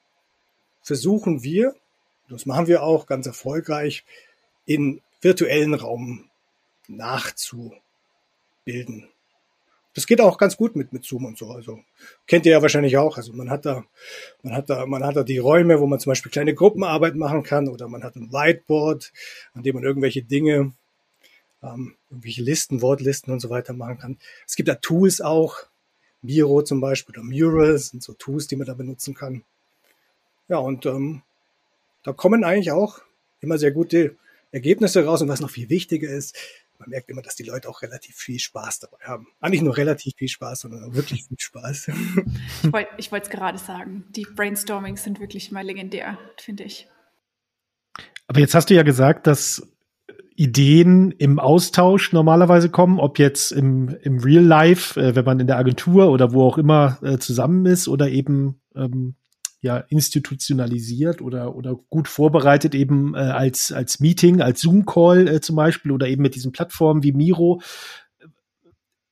versuchen 0.83 1.42
wir, 1.42 1.75
das 2.28 2.47
machen 2.47 2.66
wir 2.66 2.83
auch 2.83 3.06
ganz 3.06 3.26
erfolgreich, 3.26 4.04
in 4.66 5.00
virtuellen 5.21 5.75
Raum 5.75 6.28
nachzubilden. 6.87 9.09
Das 9.96 10.06
geht 10.06 10.20
auch 10.20 10.36
ganz 10.36 10.58
gut 10.58 10.76
mit, 10.76 10.92
mit 10.92 11.04
Zoom 11.04 11.24
und 11.24 11.38
so. 11.38 11.50
Also 11.50 11.80
kennt 12.26 12.44
ihr 12.44 12.52
ja 12.52 12.60
wahrscheinlich 12.60 12.98
auch. 12.98 13.16
Also 13.16 13.32
man 13.32 13.48
hat 13.48 13.64
da, 13.64 13.82
man 14.42 14.52
hat 14.52 14.68
da, 14.68 14.84
man 14.84 15.02
hat 15.02 15.16
da 15.16 15.22
die 15.22 15.38
Räume, 15.38 15.80
wo 15.80 15.86
man 15.86 15.98
zum 15.98 16.10
Beispiel 16.10 16.30
kleine 16.30 16.54
Gruppenarbeit 16.54 17.16
machen 17.16 17.42
kann 17.42 17.66
oder 17.66 17.88
man 17.88 18.04
hat 18.04 18.14
ein 18.14 18.30
Whiteboard, 18.30 19.10
an 19.54 19.62
dem 19.62 19.74
man 19.74 19.84
irgendwelche 19.84 20.22
Dinge, 20.22 20.74
ähm, 21.62 21.94
irgendwelche 22.10 22.42
Listen, 22.42 22.82
Wortlisten 22.82 23.32
und 23.32 23.40
so 23.40 23.48
weiter 23.48 23.72
machen 23.72 23.96
kann. 23.96 24.18
Es 24.46 24.54
gibt 24.54 24.68
da 24.68 24.74
Tools 24.74 25.22
auch, 25.22 25.60
Miro 26.20 26.60
zum 26.60 26.82
Beispiel 26.82 27.14
oder 27.14 27.24
Mural 27.24 27.78
sind 27.78 28.02
so 28.02 28.12
Tools, 28.12 28.48
die 28.48 28.56
man 28.56 28.66
da 28.66 28.74
benutzen 28.74 29.14
kann. 29.14 29.44
Ja, 30.48 30.58
und 30.58 30.84
ähm, 30.84 31.22
da 32.02 32.12
kommen 32.12 32.44
eigentlich 32.44 32.70
auch 32.70 33.00
immer 33.40 33.56
sehr 33.56 33.70
gute 33.70 34.14
Ergebnisse 34.52 35.06
raus. 35.06 35.22
Und 35.22 35.28
was 35.28 35.40
noch 35.40 35.50
viel 35.50 35.70
wichtiger 35.70 36.10
ist, 36.10 36.36
man 36.78 36.90
merkt 36.90 37.09
immer, 37.09 37.23
dass 37.23 37.37
die 37.37 37.45
Leute 37.45 37.68
auch 37.68 37.83
relativ 37.83 38.16
viel 38.16 38.38
Spaß 38.38 38.80
dabei 38.80 38.99
haben. 39.04 39.26
Eigentlich 39.40 39.62
nur 39.62 39.76
relativ 39.76 40.14
viel 40.16 40.28
Spaß, 40.28 40.61
sondern 40.61 40.95
wirklich 40.95 41.25
viel 41.26 41.38
Spaß. 41.38 41.90
Ich 42.99 43.12
wollte 43.12 43.26
es 43.26 43.30
gerade 43.30 43.59
sagen, 43.59 44.04
die 44.11 44.25
Brainstormings 44.25 45.04
sind 45.04 45.21
wirklich 45.21 45.52
mal 45.52 45.64
legendär, 45.64 46.18
finde 46.37 46.64
ich. 46.64 46.88
Aber 48.26 48.40
jetzt 48.40 48.54
hast 48.54 48.71
du 48.71 48.75
ja 48.75 48.83
gesagt, 48.83 49.26
dass 49.26 49.62
Ideen 50.35 51.12
im 51.12 51.38
Austausch 51.38 52.12
normalerweise 52.12 52.71
kommen, 52.71 53.00
ob 53.00 53.18
jetzt 53.18 53.52
im, 53.52 53.97
im 54.02 54.18
Real 54.18 54.45
Life, 54.45 55.00
äh, 55.00 55.14
wenn 55.14 55.25
man 55.25 55.40
in 55.40 55.47
der 55.47 55.56
Agentur 55.56 56.11
oder 56.11 56.33
wo 56.33 56.47
auch 56.47 56.59
immer 56.59 56.99
äh, 57.02 57.18
zusammen 57.18 57.64
ist 57.66 57.88
oder 57.88 58.09
eben 58.09 58.61
ähm, 58.75 59.14
ja 59.60 59.78
institutionalisiert 59.88 61.22
oder 61.22 61.54
oder 61.54 61.75
gut 61.75 62.08
vorbereitet 62.08 62.75
eben 62.75 63.14
äh, 63.14 63.18
als 63.18 63.72
als 63.72 64.00
Meeting, 64.00 64.40
als 64.40 64.60
Zoom 64.60 64.84
Call 64.86 65.28
äh, 65.28 65.40
zum 65.40 65.56
Beispiel 65.56 65.92
oder 65.92 66.08
eben 66.08 66.22
mit 66.22 66.34
diesen 66.34 66.52
Plattformen 66.52 67.02
wie 67.02 67.12
Miro. 67.12 67.60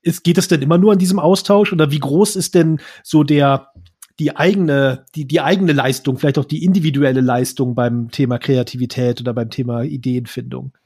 Ist, 0.02 0.22
geht 0.22 0.36
es 0.36 0.48
denn 0.48 0.60
immer 0.60 0.76
nur 0.76 0.92
an 0.92 0.98
diesem 0.98 1.18
Austausch 1.18 1.72
oder 1.72 1.90
wie 1.90 1.98
groß 1.98 2.36
ist 2.36 2.54
denn 2.54 2.78
so 3.02 3.24
der 3.24 3.72
die 4.18 4.36
eigene 4.36 5.06
die 5.14 5.26
die 5.26 5.40
eigene 5.40 5.72
Leistung, 5.72 6.18
vielleicht 6.18 6.38
auch 6.38 6.44
die 6.44 6.62
individuelle 6.62 7.22
Leistung 7.22 7.74
beim 7.74 8.10
Thema 8.10 8.38
Kreativität 8.38 9.20
oder 9.20 9.32
beim 9.32 9.48
Thema 9.50 9.82
Ideenfindung? 9.82 10.76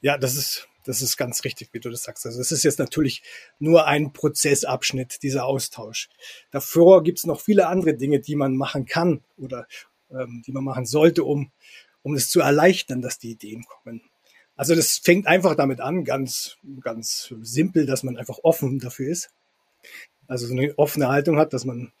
Ja, 0.00 0.16
das 0.16 0.36
ist 0.36 0.69
das 0.90 1.02
ist 1.02 1.16
ganz 1.16 1.44
richtig, 1.44 1.70
wie 1.72 1.80
du 1.80 1.88
das 1.88 2.02
sagst. 2.02 2.26
Also 2.26 2.40
es 2.40 2.52
ist 2.52 2.64
jetzt 2.64 2.78
natürlich 2.78 3.22
nur 3.58 3.86
ein 3.86 4.12
Prozessabschnitt, 4.12 5.22
dieser 5.22 5.44
Austausch. 5.44 6.08
Davor 6.50 7.02
gibt 7.02 7.18
es 7.18 7.26
noch 7.26 7.40
viele 7.40 7.68
andere 7.68 7.94
Dinge, 7.94 8.20
die 8.20 8.36
man 8.36 8.56
machen 8.56 8.84
kann 8.84 9.22
oder 9.36 9.66
ähm, 10.10 10.42
die 10.46 10.52
man 10.52 10.64
machen 10.64 10.86
sollte, 10.86 11.24
um, 11.24 11.52
um 12.02 12.14
es 12.14 12.28
zu 12.28 12.40
erleichtern, 12.40 13.02
dass 13.02 13.18
die 13.18 13.30
Ideen 13.30 13.64
kommen. 13.64 14.02
Also 14.56 14.74
das 14.74 14.98
fängt 14.98 15.26
einfach 15.26 15.54
damit 15.54 15.80
an, 15.80 16.04
ganz, 16.04 16.56
ganz 16.80 17.32
simpel, 17.40 17.86
dass 17.86 18.02
man 18.02 18.16
einfach 18.16 18.38
offen 18.42 18.78
dafür 18.78 19.10
ist. 19.10 19.30
Also 20.26 20.46
so 20.46 20.52
eine 20.52 20.76
offene 20.76 21.08
Haltung 21.08 21.38
hat, 21.38 21.52
dass 21.52 21.64
man 21.64 21.92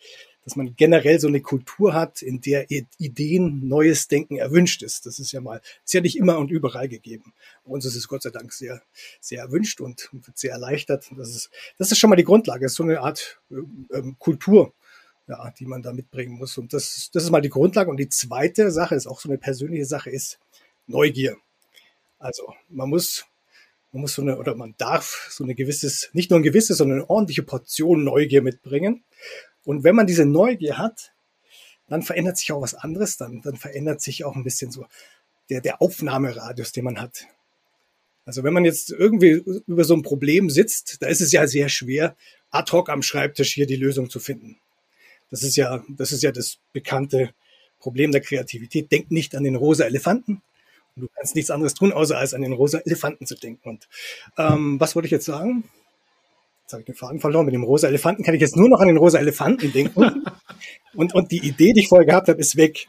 dass 0.50 0.56
man 0.56 0.74
generell 0.74 1.20
so 1.20 1.28
eine 1.28 1.40
Kultur 1.40 1.94
hat, 1.94 2.22
in 2.22 2.40
der 2.40 2.66
Ideen, 2.98 3.68
neues 3.68 4.08
Denken 4.08 4.36
erwünscht 4.36 4.82
ist. 4.82 5.06
Das 5.06 5.20
ist 5.20 5.30
ja 5.30 5.40
mal, 5.40 5.60
ist 5.84 5.94
ja 5.94 6.00
nicht 6.00 6.16
immer 6.16 6.38
und 6.38 6.50
überall 6.50 6.88
gegeben. 6.88 7.34
Bei 7.64 7.70
uns 7.70 7.84
ist 7.84 7.94
es 7.94 8.08
Gott 8.08 8.22
sei 8.22 8.30
Dank 8.30 8.52
sehr, 8.52 8.82
sehr 9.20 9.42
erwünscht 9.42 9.80
und 9.80 10.08
wird 10.10 10.36
sehr 10.36 10.50
erleichtert. 10.50 11.08
Das 11.16 11.28
ist, 11.28 11.50
das 11.78 11.92
ist 11.92 11.98
schon 11.98 12.10
mal 12.10 12.16
die 12.16 12.24
Grundlage. 12.24 12.64
Das 12.64 12.72
ist 12.72 12.78
so 12.78 12.82
eine 12.82 13.00
Art 13.00 13.40
ähm, 13.50 14.16
Kultur, 14.18 14.72
ja, 15.28 15.52
die 15.56 15.66
man 15.66 15.82
da 15.82 15.92
mitbringen 15.92 16.36
muss. 16.36 16.58
Und 16.58 16.72
das, 16.72 17.10
das 17.12 17.22
ist 17.22 17.30
mal 17.30 17.40
die 17.40 17.48
Grundlage. 17.48 17.88
Und 17.88 17.98
die 17.98 18.08
zweite 18.08 18.72
Sache 18.72 18.96
ist 18.96 19.06
auch 19.06 19.20
so 19.20 19.28
eine 19.28 19.38
persönliche 19.38 19.86
Sache, 19.86 20.10
ist 20.10 20.40
Neugier. 20.88 21.36
Also 22.18 22.52
man 22.68 22.88
muss 22.90 23.24
man 23.92 24.02
muss 24.02 24.14
so 24.14 24.22
eine, 24.22 24.38
oder 24.38 24.54
man 24.54 24.74
darf 24.78 25.28
so 25.30 25.42
eine 25.42 25.54
gewisses, 25.54 26.10
nicht 26.12 26.30
nur 26.30 26.38
ein 26.38 26.44
gewisses, 26.44 26.78
sondern 26.78 26.98
eine 26.98 27.10
ordentliche 27.10 27.42
Portion 27.42 28.04
Neugier 28.04 28.40
mitbringen. 28.40 29.02
Und 29.64 29.84
wenn 29.84 29.94
man 29.94 30.06
diese 30.06 30.24
Neugier 30.24 30.78
hat, 30.78 31.12
dann 31.88 32.02
verändert 32.02 32.38
sich 32.38 32.52
auch 32.52 32.62
was 32.62 32.74
anderes, 32.74 33.16
dann, 33.16 33.42
dann 33.42 33.56
verändert 33.56 34.00
sich 34.00 34.24
auch 34.24 34.36
ein 34.36 34.44
bisschen 34.44 34.70
so 34.70 34.86
der, 35.50 35.60
der 35.60 35.82
Aufnahmeradius, 35.82 36.72
den 36.72 36.84
man 36.84 37.00
hat. 37.00 37.26
Also 38.24 38.44
wenn 38.44 38.52
man 38.52 38.64
jetzt 38.64 38.90
irgendwie 38.90 39.42
über 39.66 39.84
so 39.84 39.94
ein 39.94 40.02
Problem 40.02 40.50
sitzt, 40.50 41.02
da 41.02 41.08
ist 41.08 41.20
es 41.20 41.32
ja 41.32 41.46
sehr 41.48 41.68
schwer, 41.68 42.16
ad 42.50 42.70
hoc 42.70 42.88
am 42.88 43.02
Schreibtisch 43.02 43.52
hier 43.54 43.66
die 43.66 43.76
Lösung 43.76 44.08
zu 44.08 44.20
finden. 44.20 44.58
Das 45.30 45.42
ist 45.42 45.56
ja, 45.56 45.82
das 45.88 46.12
ist 46.12 46.22
ja 46.22 46.32
das 46.32 46.58
bekannte 46.72 47.34
Problem 47.80 48.12
der 48.12 48.20
Kreativität. 48.20 48.92
Denk 48.92 49.10
nicht 49.10 49.34
an 49.34 49.44
den 49.44 49.56
rosa 49.56 49.84
Elefanten. 49.84 50.42
Und 50.94 51.02
du 51.02 51.08
kannst 51.14 51.34
nichts 51.34 51.50
anderes 51.50 51.74
tun, 51.74 51.92
außer 51.92 52.18
als 52.18 52.34
an 52.34 52.42
den 52.42 52.52
rosa 52.52 52.78
Elefanten 52.78 53.26
zu 53.26 53.34
denken. 53.36 53.68
Und 53.68 53.88
ähm, 54.38 54.78
was 54.78 54.94
wollte 54.94 55.06
ich 55.06 55.12
jetzt 55.12 55.24
sagen? 55.24 55.64
Jetzt 56.70 56.74
habe 56.74 56.82
ich 56.82 56.86
den 56.86 56.94
Faden 56.94 57.18
verloren. 57.18 57.46
Mit 57.46 57.54
dem 57.54 57.64
rosa 57.64 57.88
Elefanten 57.88 58.22
kann 58.22 58.34
ich 58.34 58.40
jetzt 58.40 58.56
nur 58.56 58.68
noch 58.68 58.78
an 58.78 58.86
den 58.86 58.96
rosa 58.96 59.18
Elefanten 59.18 59.72
denken. 59.72 60.24
und, 60.94 61.14
und 61.14 61.32
die 61.32 61.38
Idee, 61.38 61.72
die 61.72 61.80
ich 61.80 61.88
vorher 61.88 62.06
gehabt 62.06 62.28
habe, 62.28 62.38
ist 62.38 62.54
weg. 62.54 62.86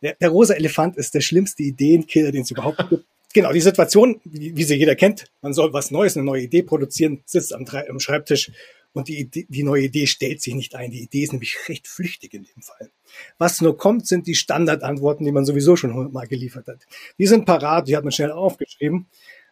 Der, 0.00 0.14
der 0.14 0.30
rosa 0.30 0.54
Elefant 0.54 0.96
ist 0.96 1.12
der 1.14 1.20
schlimmste 1.20 1.62
Ideenkiller, 1.62 2.32
den 2.32 2.42
es 2.42 2.50
überhaupt 2.50 2.88
gibt. 2.88 3.04
Genau, 3.34 3.52
die 3.52 3.60
Situation, 3.60 4.18
wie, 4.24 4.56
wie, 4.56 4.64
sie 4.64 4.76
jeder 4.76 4.94
kennt, 4.94 5.26
man 5.42 5.52
soll 5.52 5.74
was 5.74 5.90
Neues, 5.90 6.16
eine 6.16 6.24
neue 6.24 6.44
Idee 6.44 6.62
produzieren, 6.62 7.22
sitzt 7.26 7.52
am, 7.52 7.66
am 7.66 8.00
Schreibtisch 8.00 8.50
und 8.94 9.08
die, 9.08 9.18
Idee, 9.18 9.46
die 9.50 9.62
neue 9.62 9.82
Idee 9.82 10.06
stellt 10.06 10.40
sich 10.40 10.54
nicht 10.54 10.74
ein. 10.74 10.90
Die 10.90 11.02
Idee 11.02 11.24
ist 11.24 11.32
nämlich 11.32 11.68
recht 11.68 11.86
flüchtig 11.86 12.32
in 12.32 12.44
dem 12.44 12.62
Fall. 12.62 12.90
Was 13.36 13.60
nur 13.60 13.76
kommt, 13.76 14.06
sind 14.06 14.26
die 14.26 14.34
Standardantworten, 14.34 15.26
die 15.26 15.32
man 15.32 15.44
sowieso 15.44 15.76
schon 15.76 16.10
mal 16.10 16.26
geliefert 16.26 16.68
hat. 16.68 16.86
Die 17.18 17.26
sind 17.26 17.44
parat, 17.44 17.88
die 17.88 17.94
hat 17.94 18.04
man 18.04 18.12
schnell 18.12 18.32
aufgeschrieben, 18.32 19.06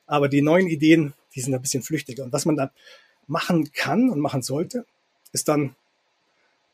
aber 0.07 0.31
die 0.31 0.41
neuen 0.41 0.69
Ideen, 0.69 1.13
die 1.35 1.43
sind 1.43 1.55
ein 1.55 1.61
bisschen 1.61 1.83
flüchtiger. 1.83 2.25
Und 2.25 2.33
was 2.33 2.47
man 2.47 2.57
dann 2.57 2.71
machen 3.27 3.73
kann 3.73 4.11
und 4.11 4.21
machen 4.21 4.43
sollte, 4.43 4.87
ist 5.33 5.49
dann 5.49 5.75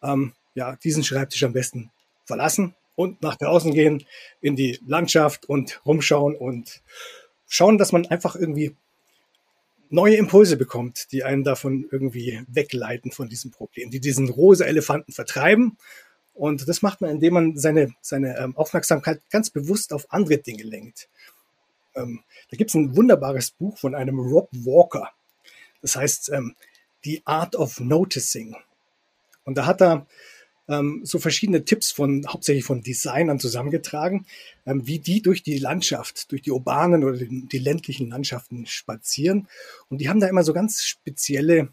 ähm, 0.02 0.32
ja 0.54 0.76
diesen 0.76 1.04
Schreibtisch 1.04 1.42
am 1.44 1.52
besten 1.52 1.90
verlassen 2.24 2.74
und 2.94 3.22
nach 3.22 3.36
draußen 3.36 3.72
gehen 3.72 4.04
in 4.40 4.56
die 4.56 4.78
Landschaft 4.86 5.46
und 5.46 5.80
rumschauen 5.86 6.36
und 6.36 6.82
schauen, 7.48 7.78
dass 7.78 7.92
man 7.92 8.06
einfach 8.06 8.36
irgendwie 8.36 8.76
neue 9.90 10.16
Impulse 10.16 10.56
bekommt, 10.56 11.12
die 11.12 11.22
einen 11.22 11.44
davon 11.44 11.86
irgendwie 11.90 12.42
wegleiten 12.48 13.12
von 13.12 13.28
diesem 13.28 13.50
Problem, 13.50 13.90
die 13.90 14.00
diesen 14.00 14.30
rosa 14.30 14.64
Elefanten 14.64 15.12
vertreiben. 15.12 15.76
Und 16.34 16.66
das 16.66 16.80
macht 16.80 17.02
man, 17.02 17.10
indem 17.10 17.34
man 17.34 17.56
seine, 17.58 17.94
seine 18.00 18.38
ähm, 18.38 18.56
Aufmerksamkeit 18.56 19.20
ganz 19.30 19.50
bewusst 19.50 19.92
auf 19.92 20.10
andere 20.10 20.38
Dinge 20.38 20.62
lenkt. 20.62 21.08
Ähm, 21.94 22.20
da 22.50 22.56
gibt 22.56 22.70
es 22.70 22.74
ein 22.74 22.96
wunderbares 22.96 23.50
Buch 23.50 23.76
von 23.76 23.94
einem 23.94 24.18
Rob 24.18 24.48
Walker. 24.52 25.10
Das 25.82 25.96
heißt, 25.96 26.30
ähm, 26.30 26.54
die 27.04 27.22
Art 27.26 27.56
of 27.56 27.80
Noticing. 27.80 28.56
Und 29.44 29.58
da 29.58 29.66
hat 29.66 29.82
er 29.82 30.06
ähm, 30.68 31.00
so 31.04 31.18
verschiedene 31.18 31.64
Tipps 31.64 31.90
von, 31.90 32.26
hauptsächlich 32.28 32.64
von 32.64 32.82
Designern 32.82 33.38
zusammengetragen, 33.38 34.26
ähm, 34.64 34.86
wie 34.86 35.00
die 35.00 35.20
durch 35.20 35.42
die 35.42 35.58
Landschaft, 35.58 36.30
durch 36.30 36.42
die 36.42 36.52
urbanen 36.52 37.04
oder 37.04 37.18
die 37.18 37.58
ländlichen 37.58 38.08
Landschaften 38.08 38.66
spazieren. 38.66 39.48
Und 39.88 39.98
die 39.98 40.08
haben 40.08 40.20
da 40.20 40.28
immer 40.28 40.44
so 40.44 40.52
ganz 40.52 40.84
spezielle, 40.84 41.68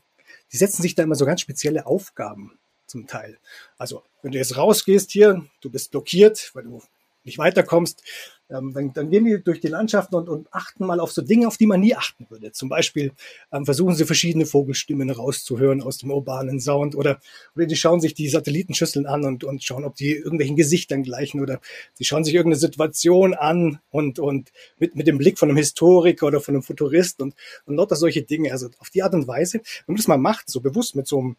die 0.52 0.58
setzen 0.58 0.82
sich 0.82 0.96
da 0.96 1.04
immer 1.04 1.16
so 1.16 1.26
ganz 1.26 1.42
spezielle 1.42 1.86
Aufgaben 1.86 2.58
zum 2.88 3.08
Teil. 3.08 3.38
Also, 3.78 4.04
wenn 4.24 4.32
du 4.32 4.40
jetzt 4.40 4.58
rausgehst 4.58 5.12
hier, 5.12 5.46
du 5.62 5.70
bist 5.70 5.92
blockiert, 5.92 6.52
weil 6.54 6.64
du 6.64 6.82
nicht 7.24 7.38
weiterkommst, 7.38 8.04
ähm, 8.50 8.74
dann, 8.74 8.94
dann 8.94 9.10
gehen 9.10 9.26
die 9.26 9.42
durch 9.42 9.60
die 9.60 9.68
Landschaften 9.68 10.16
und, 10.16 10.28
und 10.28 10.54
achten 10.54 10.86
mal 10.86 11.00
auf 11.00 11.12
so 11.12 11.22
Dinge, 11.22 11.48
auf 11.48 11.58
die 11.58 11.68
man 11.68 11.80
nie 11.80 11.96
achten 11.96 12.26
würde. 12.30 12.52
Zum 12.52 12.68
Beispiel 12.68 13.12
ähm, 13.52 13.66
versuchen 13.66 13.96
sie 13.96 14.06
verschiedene 14.06 14.46
Vogelstimmen 14.46 15.10
rauszuhören 15.10 15.82
aus 15.82 16.00
dem 16.00 16.12
urbanen 16.12 16.60
Sound 16.60 16.96
oder, 16.96 17.20
oder 17.56 17.66
die 17.68 17.76
schauen 17.76 18.02
sich 18.02 18.14
die 18.16 18.28
Satellitenschüsseln 18.28 19.06
an 19.06 19.24
und, 19.24 19.44
und 19.44 19.64
schauen, 19.64 19.84
ob 19.84 19.96
die 19.96 20.14
irgendwelchen 20.14 20.56
Gesichtern 20.56 21.04
gleichen 21.04 21.42
oder 21.42 21.60
sie 21.94 22.06
schauen 22.06 22.24
sich 22.24 22.34
irgendeine 22.34 22.60
Situation 22.60 23.34
an 23.34 23.80
und, 23.92 24.20
und 24.20 24.52
mit, 24.80 24.96
mit 24.96 25.08
dem 25.08 25.20
Blick 25.20 25.38
von 25.38 25.50
einem 25.50 25.58
Historiker 25.58 26.28
oder 26.28 26.42
von 26.42 26.56
einem 26.56 26.64
Futurist 26.64 27.22
und, 27.22 27.36
und 27.66 27.76
lauter 27.76 27.96
solche 27.96 28.24
Dinge. 28.24 28.52
Also 28.52 28.70
auf 28.80 28.90
die 28.90 29.04
Art 29.04 29.14
und 29.14 29.28
Weise, 29.28 29.60
wenn 29.60 29.94
man 29.94 29.98
das 29.98 30.08
mal 30.08 30.18
macht, 30.18 30.50
so 30.50 30.60
bewusst 30.60 30.96
mit 30.96 31.08
so 31.08 31.20
einem, 31.20 31.36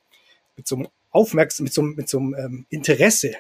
mit 0.57 0.69
so 0.69 0.77
einem 0.77 0.89
Aufmerksam, 1.11 1.65
mit 1.65 1.73
so 1.73 1.83
einem, 1.83 1.95
mit 1.95 2.09
so 2.09 2.19
einem 2.19 2.35
ähm, 2.35 2.67
Interesse 2.71 3.33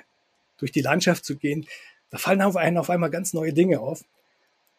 durch 0.59 0.73
die 0.73 0.83
Landschaft 0.83 1.25
zu 1.25 1.37
gehen, 1.37 1.67
da 2.11 2.19
fallen 2.19 2.43
auf 2.43 2.57
einen 2.57 2.79
auf 2.79 2.91
einmal 2.91 3.11
ganz 3.11 3.33
neue 3.33 3.53
Dinge 3.53 3.81
auf. 3.81 4.05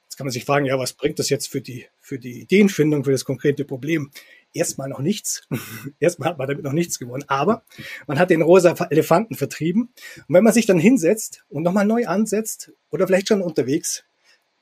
Jetzt 0.03 0.17
kann 0.17 0.25
man 0.25 0.31
sich 0.31 0.43
fragen, 0.43 0.65
ja, 0.65 0.77
was 0.77 0.93
bringt 0.93 1.19
das 1.19 1.29
jetzt 1.29 1.47
für 1.47 1.61
die, 1.61 1.87
für 1.99 2.19
die 2.19 2.41
Ideenfindung, 2.41 3.05
für 3.05 3.11
das 3.11 3.23
konkrete 3.23 3.63
Problem? 3.63 4.11
Erstmal 4.53 4.89
noch 4.89 4.99
nichts. 4.99 5.47
Erstmal 5.99 6.29
hat 6.29 6.37
man 6.37 6.49
damit 6.49 6.65
noch 6.65 6.73
nichts 6.73 6.99
gewonnen. 6.99 7.23
Aber 7.27 7.63
man 8.07 8.19
hat 8.19 8.29
den 8.29 8.41
rosa 8.41 8.75
Elefanten 8.89 9.35
vertrieben. 9.35 9.93
Und 10.17 10.35
wenn 10.35 10.43
man 10.43 10.51
sich 10.51 10.65
dann 10.65 10.79
hinsetzt 10.79 11.45
und 11.47 11.63
nochmal 11.63 11.85
neu 11.85 12.07
ansetzt 12.07 12.73
oder 12.89 13.07
vielleicht 13.07 13.29
schon 13.29 13.41
unterwegs, 13.41 14.03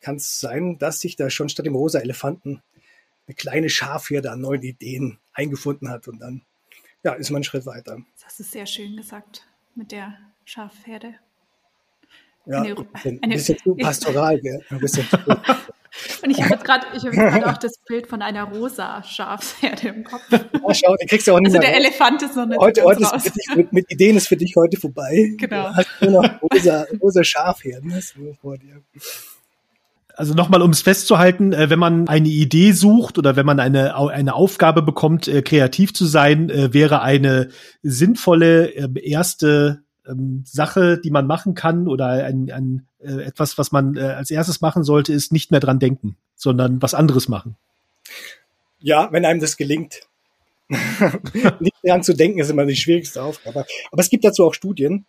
kann 0.01 0.17
es 0.17 0.39
sein, 0.39 0.77
dass 0.77 0.99
sich 0.99 1.15
da 1.15 1.31
schon 1.31 1.49
statt 1.49 1.65
dem 1.65 1.75
rosa 1.75 1.99
Elefanten 1.99 2.61
eine 3.25 3.35
kleine 3.35 3.69
Schafherde 3.69 4.31
an 4.31 4.41
neuen 4.41 4.61
Ideen 4.61 5.17
eingefunden 5.33 5.89
hat 5.89 6.07
und 6.07 6.19
dann 6.19 6.43
ja, 7.03 7.13
ist 7.13 7.31
man 7.31 7.37
einen 7.37 7.43
Schritt 7.43 7.65
weiter. 7.65 7.99
Das 8.23 8.39
ist 8.39 8.51
sehr 8.51 8.65
schön 8.65 8.95
gesagt 8.95 9.47
mit 9.75 9.91
der 9.91 10.17
Schafherde. 10.45 11.15
Ja, 12.49 12.61
eine, 12.61 12.75
ein 13.21 13.29
bisschen 13.29 13.57
zu 13.59 13.75
pastoral, 13.75 14.39
gell? 14.41 14.59
Ein 14.69 14.79
bisschen 14.79 15.05
Und 16.23 16.29
ich 16.29 16.41
habe 16.41 16.53
jetzt 16.53 16.63
gerade 16.63 16.85
hab 17.31 17.47
auch 17.47 17.57
das 17.57 17.79
Bild 17.87 18.07
von 18.07 18.21
einer 18.21 18.43
rosa 18.43 19.03
Schafsherde 19.03 19.89
im 19.89 20.03
Kopf. 20.03 20.21
Ja, 20.31 20.39
schau, 20.73 20.95
den 20.95 21.07
kriegst 21.07 21.27
du 21.27 21.33
auch 21.33 21.39
nicht 21.39 21.55
Also 21.55 21.59
der 21.59 21.75
Elefant 21.75 22.21
ist 22.21 22.35
noch 22.35 22.45
nicht 22.45 22.59
heute, 22.59 22.83
heute 22.83 23.01
ist 23.01 23.13
raus. 23.13 23.23
für 23.23 23.31
dich, 23.31 23.55
mit, 23.55 23.73
mit 23.73 23.91
Ideen 23.91 24.15
ist 24.15 24.27
für 24.27 24.37
dich 24.37 24.55
heute 24.55 24.79
vorbei. 24.79 25.31
Genau. 25.37 25.69
Du 25.69 25.75
hast 25.75 25.87
nur 26.01 26.11
noch 26.11 26.29
rosa, 26.41 26.85
rosa 27.01 27.23
Schafherden 27.23 27.93
hast 27.93 28.15
du 28.15 28.33
vor 28.39 28.57
dir. 28.57 28.81
Also 30.15 30.33
nochmal, 30.33 30.61
um 30.61 30.71
es 30.71 30.81
festzuhalten, 30.81 31.53
äh, 31.53 31.69
wenn 31.69 31.79
man 31.79 32.07
eine 32.07 32.27
Idee 32.27 32.71
sucht 32.71 33.17
oder 33.17 33.35
wenn 33.35 33.45
man 33.45 33.59
eine, 33.59 33.95
eine 33.95 34.35
Aufgabe 34.35 34.81
bekommt, 34.81 35.27
äh, 35.27 35.41
kreativ 35.41 35.93
zu 35.93 36.05
sein, 36.05 36.49
äh, 36.49 36.73
wäre 36.73 37.01
eine 37.01 37.49
sinnvolle 37.81 38.69
ähm, 38.69 38.95
erste 39.01 39.83
ähm, 40.09 40.43
Sache, 40.45 40.99
die 40.99 41.11
man 41.11 41.27
machen 41.27 41.53
kann 41.53 41.87
oder 41.87 42.07
ein, 42.07 42.51
ein, 42.51 42.87
äh, 42.99 43.23
etwas, 43.23 43.57
was 43.57 43.71
man 43.71 43.95
äh, 43.95 44.01
als 44.01 44.31
erstes 44.31 44.61
machen 44.61 44.83
sollte, 44.83 45.13
ist 45.13 45.31
nicht 45.31 45.51
mehr 45.51 45.59
dran 45.59 45.79
denken, 45.79 46.17
sondern 46.35 46.81
was 46.81 46.93
anderes 46.93 47.27
machen. 47.27 47.55
Ja, 48.79 49.09
wenn 49.11 49.25
einem 49.25 49.39
das 49.39 49.57
gelingt. 49.57 50.01
nicht 51.59 51.75
daran 51.81 52.03
zu 52.03 52.13
denken, 52.13 52.39
ist 52.39 52.51
immer 52.51 52.65
die 52.65 52.75
schwierigste 52.75 53.23
Aufgabe. 53.23 53.65
Aber 53.91 54.01
es 54.01 54.09
gibt 54.09 54.23
dazu 54.23 54.45
auch 54.45 54.53
Studien, 54.53 55.05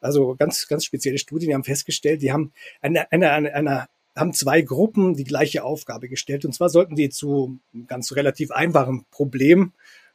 also 0.00 0.34
ganz, 0.38 0.68
ganz 0.68 0.84
spezielle 0.84 1.18
Studien, 1.18 1.48
die 1.48 1.54
haben 1.54 1.64
festgestellt, 1.64 2.20
die 2.20 2.30
haben 2.30 2.52
eine, 2.82 3.10
eine, 3.10 3.30
eine, 3.30 3.54
eine 3.54 3.88
haben 4.14 4.32
zwei 4.32 4.60
Gruppen 4.62 5.14
die 5.14 5.24
gleiche 5.24 5.64
Aufgabe 5.64 6.08
gestellt. 6.08 6.44
Und 6.44 6.52
zwar 6.52 6.68
sollten 6.68 6.96
die 6.96 7.08
zu 7.08 7.58
einem 7.72 7.86
ganz 7.86 8.12
relativ 8.12 8.50
einfachen 8.50 9.06
Problem, 9.10 9.72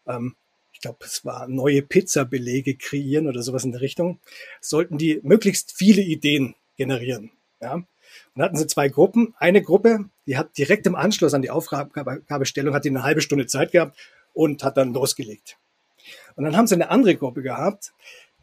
ähm, 0.07 0.35
glaube, 0.83 0.99
es 1.05 1.25
war 1.25 1.47
neue 1.47 1.81
Pizzabelege 1.81 2.75
kreieren 2.75 3.27
oder 3.27 3.41
sowas 3.41 3.63
in 3.63 3.71
der 3.71 3.81
Richtung, 3.81 4.19
sollten 4.61 4.97
die 4.97 5.19
möglichst 5.23 5.71
viele 5.71 6.01
Ideen 6.01 6.55
generieren. 6.77 7.31
Ja? 7.61 7.83
Und 8.35 8.41
hatten 8.41 8.57
sie 8.57 8.67
zwei 8.67 8.89
Gruppen. 8.89 9.33
Eine 9.39 9.61
Gruppe, 9.61 10.09
die 10.27 10.37
hat 10.37 10.57
direkt 10.57 10.85
im 10.85 10.95
Anschluss 10.95 11.33
an 11.33 11.41
die 11.41 11.49
Aufgabestellung, 11.49 12.75
hat 12.75 12.85
die 12.85 12.89
eine 12.89 13.03
halbe 13.03 13.21
Stunde 13.21 13.47
Zeit 13.47 13.71
gehabt 13.71 13.97
und 14.33 14.63
hat 14.63 14.77
dann 14.77 14.93
losgelegt. 14.93 15.57
Und 16.35 16.43
dann 16.43 16.57
haben 16.57 16.67
sie 16.67 16.75
eine 16.75 16.89
andere 16.89 17.15
Gruppe 17.15 17.41
gehabt, 17.41 17.93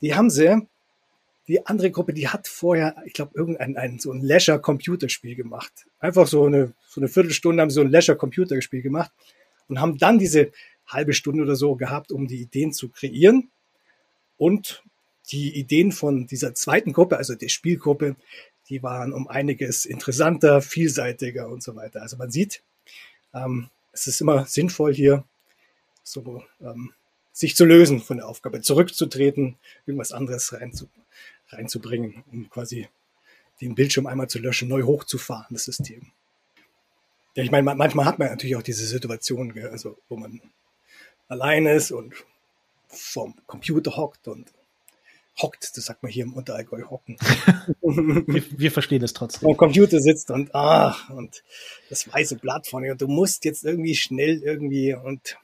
die 0.01 0.15
haben 0.15 0.31
sie, 0.31 0.67
die 1.47 1.67
andere 1.67 1.91
Gruppe, 1.91 2.15
die 2.15 2.29
hat 2.29 2.49
vorher, 2.49 2.97
ich 3.05 3.13
glaube, 3.13 3.33
irgendein 3.35 3.77
ein, 3.77 3.99
so 3.99 4.13
ein 4.13 4.23
Leisure-Computerspiel 4.23 5.35
gemacht. 5.35 5.73
Einfach 5.99 6.27
so 6.27 6.45
eine, 6.45 6.73
so 6.89 7.01
eine 7.01 7.09
Viertelstunde 7.09 7.61
haben 7.61 7.71
sie 7.71 7.75
so 7.75 7.81
ein 7.83 7.91
Leisure-Computerspiel 7.91 8.83
gemacht 8.83 9.11
und 9.69 9.81
haben 9.81 9.99
dann 9.99 10.19
diese 10.19 10.53
halbe 10.93 11.13
Stunde 11.15 11.43
oder 11.43 11.57
so 11.57 11.75
gehabt, 11.77 12.13
um 12.13 12.27
die 12.27 12.41
Ideen 12.41 12.73
zu 12.73 12.89
kreieren. 12.89 13.51
Und 14.37 14.83
die 15.31 15.57
Ideen 15.57 15.93
von 15.93 16.27
dieser 16.27 16.55
zweiten 16.55 16.93
Gruppe, 16.93 17.17
also 17.17 17.35
der 17.35 17.49
Spielgruppe, 17.49 18.17
die 18.69 18.83
waren 18.83 19.13
um 19.13 19.29
einiges 19.29 19.85
interessanter, 19.85 20.63
vielseitiger 20.63 21.49
und 21.49 21.63
so 21.63 21.77
weiter. 21.77 22.03
Also 22.03 22.17
man 22.17 22.31
sieht, 22.31 22.63
ähm, 23.35 23.69
es 23.93 24.07
ist 24.07 24.21
immer 24.21 24.47
sinnvoll 24.47 24.95
hier 24.95 25.25
so 26.03 26.43
ähm, 26.61 26.93
sich 27.33 27.55
zu 27.55 27.65
lösen 27.65 28.01
von 28.01 28.19
der 28.19 28.29
Aufgabe, 28.29 28.61
zurückzutreten, 28.61 29.57
irgendwas 29.87 30.13
anderes 30.13 30.53
reinzu, 30.53 30.89
reinzubringen, 31.49 32.25
um 32.33 32.49
quasi 32.51 32.89
den 33.61 33.75
Bildschirm 33.75 34.07
einmal 34.07 34.29
zu 34.29 34.39
löschen, 34.39 34.69
neu 34.69 34.83
hochzufahren, 34.83 35.47
das 35.51 35.65
System. 35.65 36.11
Ja, 37.35 37.45
ich 37.45 37.51
meine, 37.51 37.63
ma- 37.63 37.75
manchmal 37.75 38.07
hat 38.07 38.19
man 38.19 38.29
natürlich 38.29 38.57
auch 38.57 38.63
diese 38.63 38.87
Situation, 38.87 39.57
also 39.71 39.99
wo 40.09 40.17
man 40.17 40.41
allein 41.31 41.65
ist 41.67 41.93
und 41.93 42.13
vorm 42.89 43.35
Computer 43.47 43.97
hockt 43.97 44.29
und 44.29 44.53
hockt, 45.41 45.77
das 45.77 45.87
sagt 45.87 46.03
man 46.03 46.13
hier 46.13 46.25
im 46.25 46.35
Unterallgäu 46.35 46.83
hocken, 46.83 47.17
Wir, 47.83 48.45
wir 48.59 48.73
verstehen 48.73 49.03
es 49.03 49.15
trotzdem. 49.15 49.43
vorm 49.47 49.57
Computer 49.57 50.01
sitzt 50.01 50.31
und 50.31 50.55
ach, 50.55 51.09
und 51.11 51.43
das 51.89 52.13
weiße 52.13 52.37
Blatt 52.37 52.67
vorne 52.67 52.93
und 52.93 53.01
du 53.01 53.07
musst 53.09 53.45
jetzt 53.45 53.65
irgendwie 53.65 53.95
schnell 53.95 54.43
irgendwie 54.43 54.93
und 54.93 55.39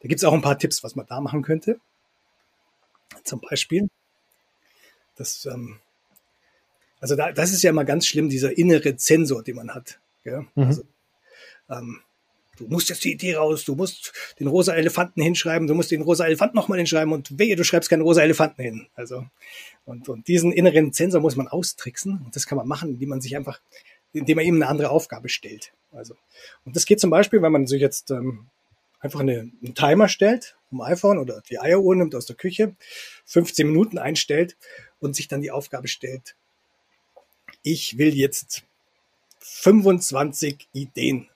da 0.00 0.08
gibt's 0.08 0.24
auch 0.24 0.32
ein 0.32 0.42
paar 0.42 0.58
Tipps, 0.58 0.82
was 0.82 0.96
man 0.96 1.06
da 1.06 1.20
machen 1.20 1.42
könnte. 1.42 1.78
Zum 3.24 3.40
Beispiel, 3.40 3.88
das, 5.16 5.44
ähm, 5.46 5.80
also 6.98 7.14
da, 7.14 7.30
das 7.30 7.52
ist 7.52 7.62
ja 7.62 7.70
immer 7.70 7.84
ganz 7.84 8.06
schlimm, 8.06 8.30
dieser 8.30 8.56
innere 8.56 8.96
Zensor, 8.96 9.42
den 9.42 9.56
man 9.56 9.74
hat. 9.74 10.00
Mhm. 10.24 10.48
Also, 10.54 10.82
ähm, 11.68 12.00
du 12.56 12.66
musst 12.68 12.88
jetzt 12.88 13.04
die 13.04 13.12
Idee 13.12 13.36
raus, 13.36 13.64
du 13.64 13.74
musst 13.74 14.12
den 14.40 14.48
rosa 14.48 14.74
Elefanten 14.74 15.22
hinschreiben, 15.22 15.66
du 15.66 15.74
musst 15.74 15.90
den 15.90 16.02
rosa 16.02 16.26
Elefanten 16.26 16.56
nochmal 16.56 16.78
hinschreiben 16.78 17.12
und 17.12 17.38
wehe, 17.38 17.56
du 17.56 17.64
schreibst 17.64 17.90
keinen 17.90 18.02
rosa 18.02 18.22
Elefanten 18.22 18.62
hin. 18.62 18.86
Also, 18.94 19.26
und, 19.84 20.08
und 20.08 20.28
diesen 20.28 20.52
inneren 20.52 20.92
Zensor 20.92 21.20
muss 21.20 21.36
man 21.36 21.48
austricksen 21.48 22.22
und 22.24 22.34
das 22.34 22.46
kann 22.46 22.58
man 22.58 22.66
machen, 22.66 22.90
indem 22.90 23.10
man 23.10 23.20
sich 23.20 23.36
einfach, 23.36 23.60
indem 24.12 24.36
man 24.36 24.46
ihm 24.46 24.56
eine 24.56 24.68
andere 24.68 24.90
Aufgabe 24.90 25.28
stellt. 25.28 25.72
Also, 25.92 26.14
und 26.64 26.76
das 26.76 26.86
geht 26.86 27.00
zum 27.00 27.10
Beispiel, 27.10 27.42
wenn 27.42 27.52
man 27.52 27.66
sich 27.66 27.80
jetzt 27.80 28.10
ähm, 28.10 28.46
einfach 29.00 29.20
eine, 29.20 29.50
einen 29.62 29.74
Timer 29.74 30.08
stellt, 30.08 30.56
am 30.70 30.80
iPhone 30.80 31.18
oder 31.18 31.42
die 31.48 31.60
Eieruhr 31.60 31.94
nimmt 31.94 32.14
aus 32.14 32.26
der 32.26 32.36
Küche, 32.36 32.74
15 33.26 33.66
Minuten 33.66 33.98
einstellt 33.98 34.56
und 34.98 35.14
sich 35.14 35.28
dann 35.28 35.42
die 35.42 35.50
Aufgabe 35.50 35.88
stellt, 35.88 36.36
ich 37.62 37.98
will 37.98 38.14
jetzt 38.14 38.64
25 39.40 40.68
Ideen 40.72 41.28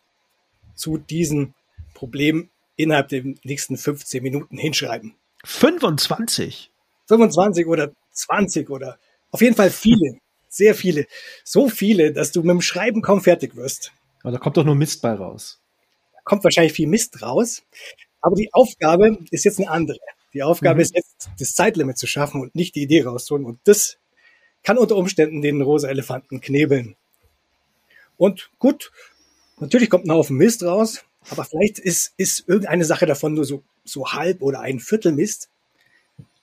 zu 0.81 0.99
diesem 0.99 1.55
Problem 1.95 2.49
innerhalb 2.77 3.09
der 3.09 3.23
nächsten 3.45 3.77
15 3.77 4.23
Minuten 4.23 4.57
hinschreiben. 4.57 5.15
25. 5.45 6.71
25 7.07 7.67
oder 7.67 7.93
20 8.13 8.71
oder 8.71 8.99
auf 9.31 9.41
jeden 9.43 9.55
Fall 9.57 9.71
viele, 9.71 10.19
sehr 10.49 10.75
viele. 10.75 11.07
So 11.45 11.69
viele, 11.69 12.13
dass 12.13 12.33
du 12.33 12.41
mit 12.43 12.51
dem 12.51 12.61
Schreiben 12.63 13.03
kaum 13.03 13.21
fertig 13.21 13.55
wirst. 13.57 13.93
Aber 14.23 14.33
da 14.33 14.39
kommt 14.39 14.57
doch 14.57 14.65
nur 14.65 14.75
Mist 14.75 15.03
bei 15.03 15.13
raus. 15.13 15.61
Da 16.15 16.21
kommt 16.25 16.45
wahrscheinlich 16.45 16.73
viel 16.73 16.89
Mist 16.89 17.23
raus. 17.23 17.63
Aber 18.21 18.35
die 18.37 18.53
Aufgabe 18.53 19.19
ist 19.31 19.45
jetzt 19.45 19.59
eine 19.59 19.71
andere. 19.71 19.99
Die 20.35 20.43
Aufgabe 20.43 20.77
Mhm. 20.77 20.81
ist 20.83 20.95
jetzt, 20.95 21.31
das 21.39 21.55
Zeitlimit 21.55 21.99
zu 21.99 22.07
schaffen 22.07 22.41
und 22.41 22.55
nicht 22.55 22.75
die 22.75 22.83
Idee 22.83 23.03
rauszuholen. 23.03 23.47
Und 23.47 23.61
das 23.65 23.99
kann 24.63 24.79
unter 24.79 24.97
Umständen 24.97 25.43
den 25.43 25.63
rosa 25.63 25.89
Elefanten 25.89 26.41
knebeln. 26.41 26.97
Und 28.17 28.51
gut, 28.59 28.93
natürlich 29.61 29.91
kommt 29.91 30.07
ein 30.07 30.13
Haufen 30.13 30.37
Mist 30.37 30.63
raus, 30.63 31.05
aber 31.31 31.45
vielleicht 31.45 31.79
ist, 31.79 32.15
ist 32.17 32.49
irgendeine 32.49 32.85
Sache 32.85 33.07
davon 33.07 33.35
nur 33.35 33.45
so, 33.45 33.63
so 33.85 34.13
halb 34.13 34.43
oder 34.43 34.61
ein 34.61 34.81
Viertel 34.81 35.13
Mist. 35.13 35.49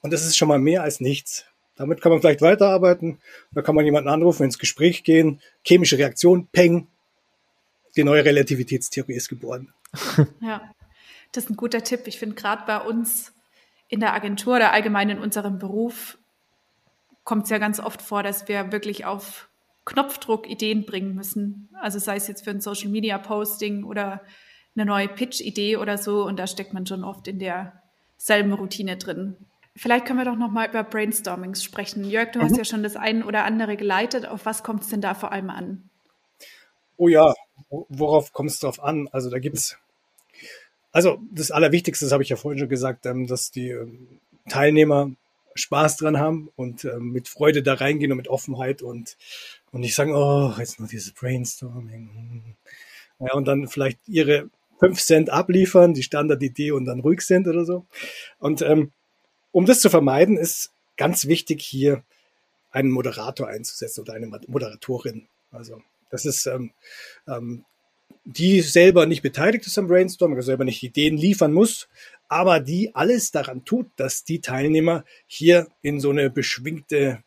Und 0.01 0.13
das 0.13 0.25
ist 0.25 0.37
schon 0.37 0.47
mal 0.47 0.59
mehr 0.59 0.83
als 0.83 0.99
nichts. 0.99 1.45
Damit 1.75 2.01
kann 2.01 2.11
man 2.11 2.21
vielleicht 2.21 2.41
weiterarbeiten. 2.41 3.19
Da 3.51 3.61
kann 3.61 3.75
man 3.75 3.85
jemanden 3.85 4.09
anrufen, 4.09 4.43
ins 4.43 4.57
Gespräch 4.57 5.03
gehen. 5.03 5.41
Chemische 5.63 5.97
Reaktion, 5.97 6.47
Peng. 6.47 6.87
Die 7.95 8.03
neue 8.03 8.25
Relativitätstheorie 8.25 9.13
ist 9.13 9.29
geboren. 9.29 9.73
Ja, 10.41 10.73
das 11.31 11.45
ist 11.45 11.49
ein 11.49 11.57
guter 11.57 11.83
Tipp. 11.83 12.01
Ich 12.05 12.19
finde 12.19 12.35
gerade 12.35 12.63
bei 12.65 12.79
uns 12.79 13.33
in 13.89 13.99
der 13.99 14.13
Agentur 14.13 14.55
oder 14.55 14.71
allgemein 14.71 15.09
in 15.09 15.19
unserem 15.19 15.59
Beruf 15.59 16.17
kommt 17.23 17.43
es 17.43 17.49
ja 17.49 17.57
ganz 17.57 17.79
oft 17.79 18.01
vor, 18.01 18.23
dass 18.23 18.47
wir 18.47 18.71
wirklich 18.71 19.05
auf 19.05 19.46
Knopfdruck 19.87 20.49
Ideen 20.49 20.85
bringen 20.85 21.15
müssen. 21.15 21.69
Also 21.81 21.97
sei 21.97 22.17
es 22.17 22.27
jetzt 22.27 22.43
für 22.43 22.51
ein 22.51 22.61
Social 22.61 22.89
Media 22.89 23.17
Posting 23.17 23.83
oder 23.85 24.21
eine 24.75 24.85
neue 24.85 25.07
Pitch-Idee 25.07 25.77
oder 25.77 25.97
so. 25.97 26.23
Und 26.25 26.37
da 26.37 26.45
steckt 26.45 26.73
man 26.73 26.85
schon 26.85 27.03
oft 27.03 27.27
in 27.27 27.39
derselben 27.39 28.53
Routine 28.53 28.97
drin. 28.97 29.37
Vielleicht 29.75 30.05
können 30.05 30.19
wir 30.19 30.25
doch 30.25 30.35
noch 30.35 30.51
mal 30.51 30.67
über 30.67 30.83
Brainstormings 30.83 31.63
sprechen. 31.63 32.03
Jörg, 32.03 32.31
du 32.31 32.41
hast 32.41 32.57
ja 32.57 32.65
schon 32.65 32.83
das 32.83 32.95
ein 32.95 33.23
oder 33.23 33.45
andere 33.45 33.77
geleitet. 33.77 34.27
Auf 34.27 34.45
was 34.45 34.63
kommt 34.63 34.83
es 34.83 34.89
denn 34.89 35.01
da 35.01 35.13
vor 35.13 35.31
allem 35.31 35.49
an? 35.49 35.89
Oh 36.97 37.07
ja, 37.07 37.33
wo- 37.69 37.85
worauf 37.89 38.33
kommt 38.33 38.49
es 38.49 38.59
drauf 38.59 38.83
an? 38.83 39.07
Also 39.11 39.29
da 39.29 39.39
gibt's, 39.39 39.77
also 40.91 41.19
das 41.31 41.51
Allerwichtigste, 41.51 42.05
das 42.05 42.11
habe 42.11 42.23
ich 42.23 42.29
ja 42.29 42.35
vorhin 42.35 42.59
schon 42.59 42.69
gesagt, 42.69 43.05
ähm, 43.05 43.27
dass 43.27 43.51
die 43.51 43.69
ähm, 43.69 44.19
Teilnehmer 44.49 45.11
Spaß 45.57 45.97
dran 45.97 46.17
haben 46.17 46.49
und 46.55 46.85
ähm, 46.85 47.11
mit 47.11 47.27
Freude 47.27 47.63
da 47.63 47.75
reingehen 47.75 48.11
und 48.11 48.17
mit 48.17 48.27
Offenheit 48.27 48.81
und, 48.81 49.17
und 49.71 49.81
nicht 49.81 49.95
sagen, 49.95 50.13
oh, 50.15 50.53
jetzt 50.57 50.79
noch 50.79 50.87
dieses 50.87 51.11
Brainstorming. 51.11 52.09
hm. 52.13 52.55
Ja, 53.19 53.33
und 53.33 53.45
dann 53.45 53.67
vielleicht 53.67 53.99
ihre 54.07 54.49
fünf 54.79 55.01
Cent 55.01 55.29
abliefern, 55.31 55.93
die 55.93 56.03
Standardidee 56.03 56.71
und 56.71 56.85
dann 56.85 56.99
ruhig 56.99 57.21
sind 57.21 57.47
oder 57.47 57.65
so. 57.65 57.85
Und 58.37 58.61
ähm, 58.61 58.91
um 59.51 59.65
das 59.65 59.79
zu 59.79 59.89
vermeiden, 59.89 60.37
ist 60.37 60.71
ganz 60.97 61.25
wichtig, 61.25 61.63
hier 61.63 62.03
einen 62.69 62.91
Moderator 62.91 63.47
einzusetzen 63.47 64.01
oder 64.01 64.13
eine 64.13 64.27
Moderatorin. 64.27 65.27
Also 65.51 65.81
das 66.11 66.25
ist 66.25 66.45
ähm, 66.45 66.71
ähm, 67.27 67.65
die 68.25 68.61
selber 68.61 69.05
nicht 69.05 69.21
beteiligt 69.21 69.65
ist 69.65 69.77
am 69.77 69.87
Brainstorming, 69.87 70.35
also 70.35 70.47
selber 70.47 70.65
nicht 70.65 70.83
Ideen 70.83 71.15
liefern 71.15 71.53
muss, 71.53 71.87
aber 72.27 72.59
die 72.59 72.93
alles 72.95 73.31
daran 73.31 73.65
tut, 73.65 73.89
dass 73.95 74.23
die 74.23 74.41
Teilnehmer 74.41 75.03
hier 75.25 75.67
in 75.81 75.99
so 75.99 76.09
eine 76.09 76.29
beschwingte 76.29 77.23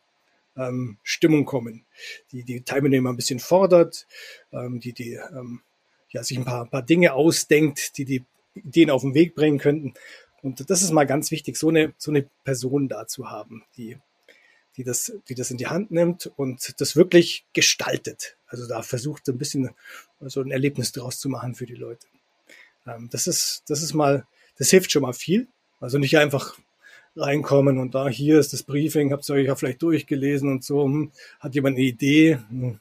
ähm, 0.56 0.98
Stimmung 1.02 1.44
kommen, 1.44 1.86
die 2.32 2.44
die 2.44 2.62
Teilnehmer 2.62 3.10
ein 3.10 3.16
bisschen 3.16 3.38
fordert, 3.38 4.06
ähm, 4.52 4.80
die 4.80 4.92
die 4.92 5.14
ähm, 5.14 5.62
ja 6.10 6.22
sich 6.22 6.38
ein 6.38 6.44
paar, 6.44 6.66
paar 6.66 6.82
Dinge 6.82 7.14
ausdenkt, 7.14 7.96
die 7.98 8.04
die 8.04 8.24
Ideen 8.54 8.90
auf 8.90 9.02
den 9.02 9.14
Weg 9.14 9.34
bringen 9.34 9.58
könnten. 9.58 9.94
Und 10.42 10.68
das 10.70 10.82
ist 10.82 10.90
mal 10.92 11.06
ganz 11.06 11.30
wichtig, 11.30 11.56
so 11.56 11.68
eine 11.68 11.94
so 11.98 12.10
eine 12.10 12.28
Person 12.44 12.88
da 12.88 13.06
zu 13.06 13.30
haben, 13.30 13.64
die 13.76 13.96
die 14.76 14.84
das, 14.84 15.12
die 15.28 15.34
das 15.34 15.50
in 15.50 15.56
die 15.56 15.66
Hand 15.66 15.90
nimmt 15.90 16.30
und 16.36 16.80
das 16.80 16.96
wirklich 16.96 17.44
gestaltet. 17.52 18.36
Also 18.46 18.66
da 18.66 18.82
versucht 18.82 19.28
ein 19.28 19.38
bisschen 19.38 19.70
so 20.20 20.40
ein 20.40 20.50
Erlebnis 20.50 20.92
draus 20.92 21.18
zu 21.18 21.28
machen 21.28 21.54
für 21.54 21.66
die 21.66 21.74
Leute. 21.74 22.06
Ähm, 22.86 23.08
das 23.10 23.26
ist, 23.26 23.62
das 23.68 23.82
ist 23.82 23.94
mal, 23.94 24.26
das 24.60 24.68
hilft 24.70 24.92
schon 24.92 25.02
mal 25.02 25.14
viel. 25.14 25.48
Also 25.80 25.98
nicht 25.98 26.18
einfach 26.18 26.56
reinkommen 27.16 27.78
und 27.78 27.94
da 27.94 28.08
hier 28.08 28.38
ist 28.38 28.52
das 28.52 28.62
Briefing, 28.62 29.10
habt 29.10 29.28
ihr 29.28 29.34
euch 29.34 29.46
ja 29.46 29.56
vielleicht 29.56 29.82
durchgelesen 29.82 30.50
und 30.50 30.62
so, 30.62 30.84
hm, 30.84 31.10
hat 31.40 31.54
jemand 31.54 31.76
eine 31.76 31.86
Idee? 31.86 32.38
Hm. 32.50 32.78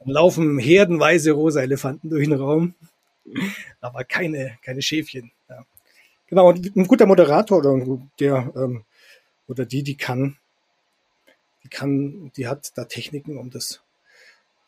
Dann 0.00 0.08
laufen 0.08 0.58
herdenweise 0.58 1.30
rosa 1.30 1.62
Elefanten 1.62 2.10
durch 2.10 2.28
den 2.28 2.38
Raum, 2.38 2.74
aber 3.80 4.04
keine, 4.04 4.58
keine 4.62 4.82
Schäfchen. 4.82 5.30
Ja. 5.48 5.64
Genau, 6.26 6.48
und 6.48 6.76
ein 6.76 6.86
guter 6.86 7.06
Moderator 7.06 7.58
oder 7.58 7.98
der 8.18 8.52
ähm, 8.56 8.84
oder 9.46 9.64
die, 9.64 9.84
die 9.84 9.96
kann, 9.96 10.36
die 11.62 11.68
kann, 11.68 12.32
die 12.36 12.48
hat 12.48 12.76
da 12.76 12.84
Techniken, 12.84 13.38
um 13.38 13.50
das, 13.50 13.80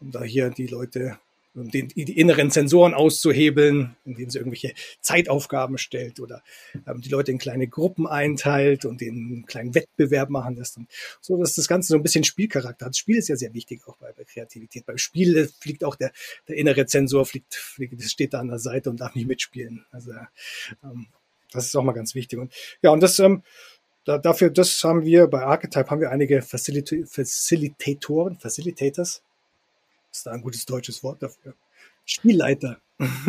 um 0.00 0.12
da 0.12 0.22
hier 0.22 0.50
die 0.50 0.68
Leute 0.68 1.18
den, 1.64 1.88
die 1.88 2.18
inneren 2.18 2.50
Sensoren 2.50 2.94
auszuhebeln, 2.94 3.96
indem 4.04 4.30
sie 4.30 4.38
irgendwelche 4.38 4.74
Zeitaufgaben 5.00 5.78
stellt 5.78 6.20
oder 6.20 6.42
ähm, 6.86 7.00
die 7.00 7.08
Leute 7.08 7.32
in 7.32 7.38
kleine 7.38 7.68
Gruppen 7.68 8.06
einteilt 8.06 8.84
und 8.84 9.00
den 9.00 9.14
einen 9.14 9.46
kleinen 9.46 9.74
Wettbewerb 9.74 10.30
machen 10.30 10.56
lässt. 10.56 10.76
Und 10.76 10.88
so, 11.20 11.36
dass 11.36 11.54
das 11.54 11.68
Ganze 11.68 11.88
so 11.88 11.96
ein 11.96 12.02
bisschen 12.02 12.24
Spielcharakter 12.24 12.86
hat. 12.86 12.90
Das 12.90 12.98
Spiel 12.98 13.18
ist 13.18 13.28
ja 13.28 13.36
sehr 13.36 13.54
wichtig 13.54 13.82
auch 13.86 13.96
bei, 13.96 14.12
bei 14.12 14.24
Kreativität. 14.24 14.86
Beim 14.86 14.98
Spiel 14.98 15.50
fliegt 15.60 15.84
auch 15.84 15.96
der, 15.96 16.12
der 16.48 16.56
innere 16.56 16.86
Sensor, 16.86 17.26
fliegt, 17.26 17.54
fliegt, 17.54 18.02
steht 18.02 18.34
da 18.34 18.40
an 18.40 18.48
der 18.48 18.58
Seite 18.58 18.90
und 18.90 19.00
darf 19.00 19.14
nicht 19.14 19.28
mitspielen. 19.28 19.84
Also 19.90 20.12
ähm, 20.82 21.06
das 21.52 21.66
ist 21.66 21.76
auch 21.76 21.82
mal 21.82 21.92
ganz 21.92 22.14
wichtig. 22.14 22.38
Und 22.38 22.52
ja, 22.82 22.90
und 22.90 23.02
das 23.02 23.18
ähm, 23.18 23.42
da, 24.08 24.16
dafür, 24.16 24.48
das 24.48 24.82
haben 24.84 25.04
wir 25.04 25.26
bei 25.26 25.42
Archetype 25.42 25.90
haben 25.90 26.00
wir 26.00 26.10
einige 26.10 26.40
Facilita 26.40 26.96
Facilitatoren, 27.04 28.38
Facilitators, 28.38 29.22
ist 30.12 30.26
da 30.26 30.32
ein 30.32 30.42
gutes 30.42 30.66
deutsches 30.66 31.02
Wort 31.02 31.22
dafür? 31.22 31.54
Spielleiter. 32.04 32.80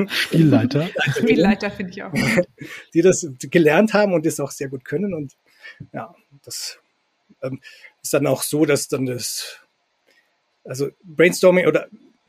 Spielleiter. 0.08 0.90
Spielleiter 1.18 1.70
finde 1.70 1.92
ich 1.92 2.04
auch. 2.04 2.14
Die 2.94 3.02
das 3.02 3.28
gelernt 3.40 3.94
haben 3.94 4.14
und 4.14 4.26
das 4.26 4.40
auch 4.40 4.52
sehr 4.52 4.70
gut 4.70 4.86
können. 4.86 5.14
Und 5.14 5.36
ja, 5.94 6.16
das 6.44 6.80
ähm, 7.42 7.60
ist 8.02 8.14
dann 8.14 8.26
auch 8.26 8.42
so, 8.42 8.66
dass 8.66 8.88
dann 8.88 9.06
das, 9.06 9.60
also 10.64 10.90
Brainstorming 11.04 11.68
oder 11.68 11.88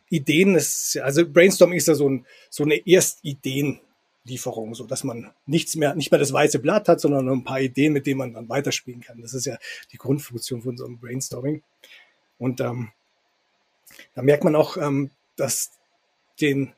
Ideen 0.08 0.56
ist, 0.56 0.98
also 0.98 1.26
Brainstorming 1.26 1.78
ist 1.78 1.88
ja 1.88 1.94
so, 1.94 2.08
ein, 2.08 2.26
so 2.50 2.64
eine 2.64 2.84
Erstideenlieferung, 2.84 4.74
so 4.74 4.84
dass 4.84 5.04
man 5.04 5.30
nichts 5.46 5.76
mehr, 5.76 5.94
nicht 5.94 6.10
mehr 6.10 6.18
das 6.18 6.32
weiße 6.32 6.58
Blatt 6.58 6.88
hat, 6.88 7.00
sondern 7.00 7.26
nur 7.26 7.36
ein 7.36 7.44
paar 7.44 7.60
Ideen, 7.60 7.92
mit 7.92 8.06
denen 8.06 8.18
man 8.18 8.34
dann 8.34 8.48
weiterspielen 8.48 9.00
kann. 9.00 9.22
Das 9.22 9.34
ist 9.34 9.46
ja 9.46 9.56
die 9.92 9.98
Grundfunktion 9.98 10.62
von 10.62 10.76
so 10.76 10.84
einem 10.84 10.98
Brainstorming. 10.98 11.62
Und 12.38 12.60
ähm, 12.60 12.90
da 14.14 14.22
merkt 14.22 14.44
man 14.44 14.56
auch, 14.56 14.76
ähm, 14.76 15.10
dass 15.36 15.70
den 16.40 16.72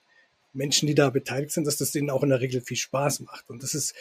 Menschen, 0.52 0.86
die 0.86 0.94
da 0.94 1.10
beteiligt 1.10 1.52
sind, 1.52 1.66
dass 1.66 1.76
das 1.76 1.92
denen 1.92 2.10
auch 2.10 2.22
in 2.22 2.28
der 2.28 2.40
Regel 2.40 2.60
viel 2.60 2.76
Spaß 2.76 3.20
macht. 3.20 3.48
Und 3.50 3.62
das 3.62 3.74
ist 3.74 3.94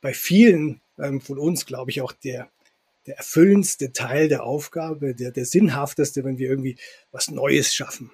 bei 0.00 0.14
vielen 0.14 0.80
ähm, 0.98 1.20
von 1.20 1.38
uns, 1.38 1.66
glaube 1.66 1.90
ich, 1.90 2.00
auch 2.00 2.12
der, 2.12 2.50
der 3.06 3.16
erfüllendste 3.16 3.92
Teil 3.92 4.28
der 4.28 4.44
Aufgabe, 4.44 5.14
der, 5.14 5.32
der 5.32 5.44
sinnhafteste, 5.44 6.24
wenn 6.24 6.38
wir 6.38 6.48
irgendwie 6.48 6.76
was 7.10 7.30
Neues 7.30 7.74
schaffen. 7.74 8.12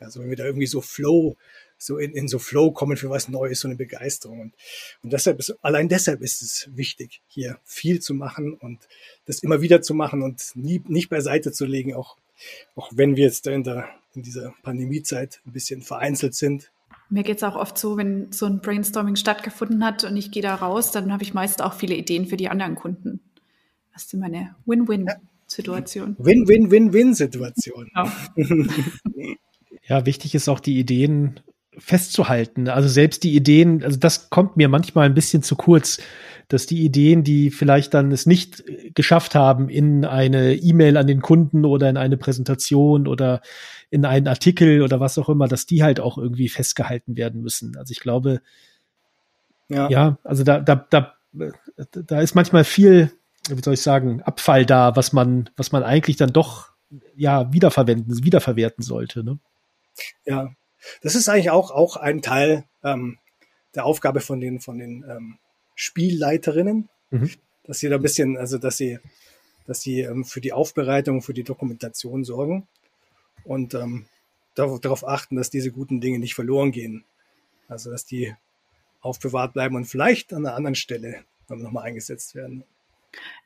Also 0.00 0.20
wenn 0.20 0.30
wir 0.30 0.36
da 0.36 0.44
irgendwie 0.44 0.66
so 0.66 0.80
Flow, 0.80 1.36
so 1.76 1.98
in, 1.98 2.12
in 2.12 2.28
so 2.28 2.38
Flow 2.38 2.70
kommen 2.72 2.96
für 2.96 3.10
was 3.10 3.28
Neues, 3.28 3.60
so 3.60 3.68
eine 3.68 3.76
Begeisterung. 3.76 4.40
Und, 4.40 4.54
und 5.02 5.12
deshalb 5.12 5.38
ist, 5.38 5.54
allein 5.62 5.88
deshalb 5.88 6.22
ist 6.22 6.40
es 6.40 6.68
wichtig, 6.72 7.20
hier 7.28 7.58
viel 7.64 8.00
zu 8.00 8.14
machen 8.14 8.54
und 8.54 8.88
das 9.26 9.40
immer 9.40 9.60
wieder 9.60 9.82
zu 9.82 9.94
machen 9.94 10.22
und 10.22 10.52
nie, 10.54 10.82
nicht 10.86 11.08
beiseite 11.08 11.52
zu 11.52 11.66
legen, 11.66 11.94
auch 11.94 12.16
auch 12.74 12.90
wenn 12.94 13.16
wir 13.16 13.24
jetzt 13.24 13.46
in, 13.46 13.64
der, 13.64 13.88
in 14.14 14.22
dieser 14.22 14.54
Pandemiezeit 14.62 15.40
ein 15.46 15.52
bisschen 15.52 15.82
vereinzelt 15.82 16.34
sind. 16.34 16.70
Mir 17.10 17.22
geht 17.22 17.38
es 17.38 17.42
auch 17.42 17.56
oft 17.56 17.78
so, 17.78 17.96
wenn 17.96 18.32
so 18.32 18.46
ein 18.46 18.60
Brainstorming 18.60 19.16
stattgefunden 19.16 19.84
hat 19.84 20.04
und 20.04 20.16
ich 20.16 20.30
gehe 20.30 20.42
da 20.42 20.54
raus, 20.54 20.90
dann 20.90 21.12
habe 21.12 21.22
ich 21.22 21.34
meist 21.34 21.62
auch 21.62 21.74
viele 21.74 21.94
Ideen 21.94 22.26
für 22.26 22.36
die 22.36 22.48
anderen 22.48 22.74
Kunden. 22.74 23.20
Das 23.92 24.04
ist 24.04 24.14
immer 24.14 24.26
eine 24.26 24.54
Win-Win-Situation. 24.66 26.16
Win-Win-Win-Win-Situation. 26.18 27.90
Ja. 27.94 28.12
ja, 29.88 30.06
wichtig 30.06 30.34
ist 30.34 30.48
auch 30.48 30.60
die 30.60 30.78
Ideen 30.78 31.40
festzuhalten. 31.78 32.68
Also 32.68 32.88
selbst 32.88 33.24
die 33.24 33.34
Ideen, 33.34 33.82
also 33.82 33.98
das 33.98 34.30
kommt 34.30 34.56
mir 34.56 34.68
manchmal 34.68 35.06
ein 35.06 35.14
bisschen 35.14 35.42
zu 35.42 35.56
kurz 35.56 35.98
dass 36.48 36.64
die 36.64 36.82
Ideen, 36.82 37.24
die 37.24 37.50
vielleicht 37.50 37.92
dann 37.92 38.10
es 38.10 38.24
nicht 38.24 38.64
geschafft 38.94 39.34
haben, 39.34 39.68
in 39.68 40.06
eine 40.06 40.54
E-Mail 40.54 40.96
an 40.96 41.06
den 41.06 41.20
Kunden 41.20 41.66
oder 41.66 41.90
in 41.90 41.98
eine 41.98 42.16
Präsentation 42.16 43.06
oder 43.06 43.42
in 43.90 44.06
einen 44.06 44.26
Artikel 44.26 44.82
oder 44.82 44.98
was 44.98 45.18
auch 45.18 45.28
immer, 45.28 45.46
dass 45.46 45.66
die 45.66 45.82
halt 45.82 46.00
auch 46.00 46.16
irgendwie 46.16 46.48
festgehalten 46.48 47.16
werden 47.16 47.42
müssen. 47.42 47.76
Also 47.76 47.92
ich 47.92 48.00
glaube, 48.00 48.40
ja, 49.68 49.90
ja 49.90 50.18
also 50.24 50.42
da, 50.42 50.58
da, 50.58 50.86
da, 50.88 51.14
da 51.92 52.20
ist 52.20 52.34
manchmal 52.34 52.64
viel, 52.64 53.12
wie 53.50 53.62
soll 53.62 53.74
ich 53.74 53.82
sagen, 53.82 54.22
Abfall 54.22 54.64
da, 54.64 54.96
was 54.96 55.12
man, 55.12 55.50
was 55.54 55.70
man 55.70 55.82
eigentlich 55.82 56.16
dann 56.16 56.32
doch 56.32 56.70
ja 57.14 57.52
wiederverwenden, 57.52 58.24
wiederverwerten 58.24 58.82
sollte. 58.82 59.22
Ne? 59.22 59.38
Ja, 60.24 60.48
das 61.02 61.14
ist 61.14 61.28
eigentlich 61.28 61.50
auch, 61.50 61.70
auch 61.70 61.96
ein 61.96 62.22
Teil 62.22 62.64
ähm, 62.84 63.18
der 63.74 63.84
Aufgabe 63.84 64.20
von 64.20 64.40
den, 64.40 64.60
von 64.60 64.78
den 64.78 65.04
ähm, 65.08 65.38
Spielleiterinnen, 65.74 66.88
mhm. 67.10 67.30
dass 67.64 67.78
sie 67.78 67.88
da 67.88 67.96
ein 67.96 68.02
bisschen, 68.02 68.36
also 68.36 68.58
dass 68.58 68.76
sie, 68.76 68.98
dass 69.66 69.80
sie 69.80 70.00
ähm, 70.00 70.24
für 70.24 70.40
die 70.40 70.52
Aufbereitung, 70.52 71.22
für 71.22 71.34
die 71.34 71.44
Dokumentation 71.44 72.24
sorgen 72.24 72.66
und 73.44 73.74
ähm, 73.74 74.06
darauf, 74.54 74.80
darauf 74.80 75.06
achten, 75.06 75.36
dass 75.36 75.50
diese 75.50 75.70
guten 75.70 76.00
Dinge 76.00 76.18
nicht 76.18 76.34
verloren 76.34 76.72
gehen. 76.72 77.04
Also 77.68 77.90
dass 77.90 78.04
die 78.04 78.34
aufbewahrt 79.00 79.52
bleiben 79.52 79.76
und 79.76 79.84
vielleicht 79.84 80.32
an 80.32 80.44
einer 80.44 80.56
anderen 80.56 80.74
Stelle 80.74 81.24
nochmal 81.48 81.84
eingesetzt 81.84 82.34
werden. 82.34 82.64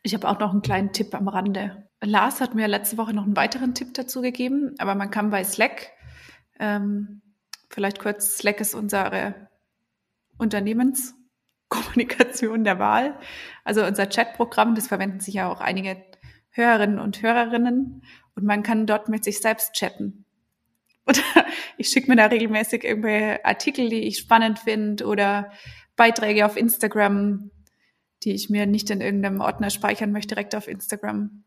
Ich 0.03 0.15
habe 0.15 0.29
auch 0.29 0.39
noch 0.41 0.51
einen 0.51 0.63
kleinen 0.63 0.93
Tipp 0.93 1.15
am 1.15 1.29
Rande. 1.29 1.85
Lars 2.01 2.41
hat 2.41 2.55
mir 2.55 2.67
letzte 2.67 2.99
Woche 2.99 3.15
noch 3.15 3.25
einen 3.25 3.37
weiteren 3.37 3.75
Tipp 3.75 3.95
dazu 3.95 4.21
gegeben, 4.21 4.75
aber 4.79 4.95
man 4.95 5.11
kann 5.11 5.31
bei 5.31 5.45
Slack, 5.45 5.93
ähm, 6.63 7.21
vielleicht 7.69 7.99
kurz, 7.99 8.39
Slack 8.39 8.61
ist 8.61 8.75
unsere 8.75 9.49
Unternehmens- 10.39 11.15
Kommunikation 11.73 12.65
der 12.65 12.79
Wahl. 12.79 13.19
Also 13.65 13.83
unser 13.83 14.07
Chatprogramm, 14.07 14.75
das 14.75 14.89
verwenden 14.89 15.21
sich 15.21 15.35
ja 15.35 15.51
auch 15.51 15.61
einige 15.61 16.05
Hörerinnen 16.51 16.99
und 16.99 17.23
Hörerinnen 17.23 18.03
und 18.35 18.45
man 18.45 18.63
kann 18.63 18.87
dort 18.87 19.09
mit 19.09 19.25
sich 19.25 19.41
selbst 19.41 19.73
chatten. 19.73 20.27
Oder 21.07 21.23
ich 21.79 21.89
schicke 21.89 22.11
mir 22.11 22.17
da 22.17 22.27
regelmäßig 22.27 22.85
irgendwelche 22.85 23.43
Artikel, 23.45 23.89
die 23.89 24.03
ich 24.03 24.19
spannend 24.19 24.59
finde 24.59 25.05
oder 25.05 25.51
Beiträge 25.97 26.47
auf 26.47 26.57
Instagram, 26.57 27.51
die 28.23 28.35
ich 28.35 28.51
mir 28.51 28.67
nicht 28.67 28.89
in 28.91 29.01
irgendeinem 29.01 29.41
Ordner 29.41 29.71
speichern 29.71 30.13
möchte, 30.13 30.35
direkt 30.35 30.55
auf 30.55 30.69
Instagram. 30.69 31.43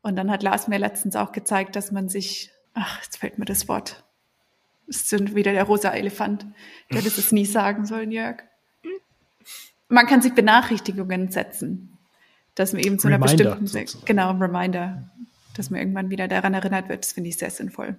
Und 0.00 0.16
dann 0.16 0.30
hat 0.30 0.42
Lars 0.42 0.68
mir 0.68 0.78
letztens 0.78 1.16
auch 1.16 1.32
gezeigt, 1.32 1.76
dass 1.76 1.92
man 1.92 2.08
sich, 2.08 2.50
ach, 2.72 3.02
jetzt 3.02 3.18
fällt 3.18 3.38
mir 3.38 3.44
das 3.44 3.68
Wort. 3.68 4.05
Es 4.88 5.08
sind 5.08 5.34
wieder 5.34 5.52
der 5.52 5.64
rosa 5.64 5.90
Elefant. 5.90 6.46
Du 6.88 6.96
hättest 6.96 7.18
es 7.18 7.32
nie 7.32 7.46
sagen 7.46 7.86
sollen, 7.86 8.12
Jörg 8.12 8.42
man 9.88 10.06
kann 10.06 10.22
sich 10.22 10.34
Benachrichtigungen 10.34 11.30
setzen, 11.30 11.98
dass 12.54 12.72
man 12.72 12.82
eben 12.82 12.98
zu 12.98 13.08
einer 13.08 13.16
Reminder, 13.16 13.44
bestimmten, 13.44 13.66
sozusagen. 13.66 14.04
genau, 14.06 14.30
Reminder, 14.32 15.10
dass 15.54 15.70
man 15.70 15.80
irgendwann 15.80 16.10
wieder 16.10 16.28
daran 16.28 16.54
erinnert 16.54 16.88
wird. 16.88 17.04
Das 17.04 17.12
finde 17.12 17.30
ich 17.30 17.36
sehr 17.36 17.50
sinnvoll. 17.50 17.96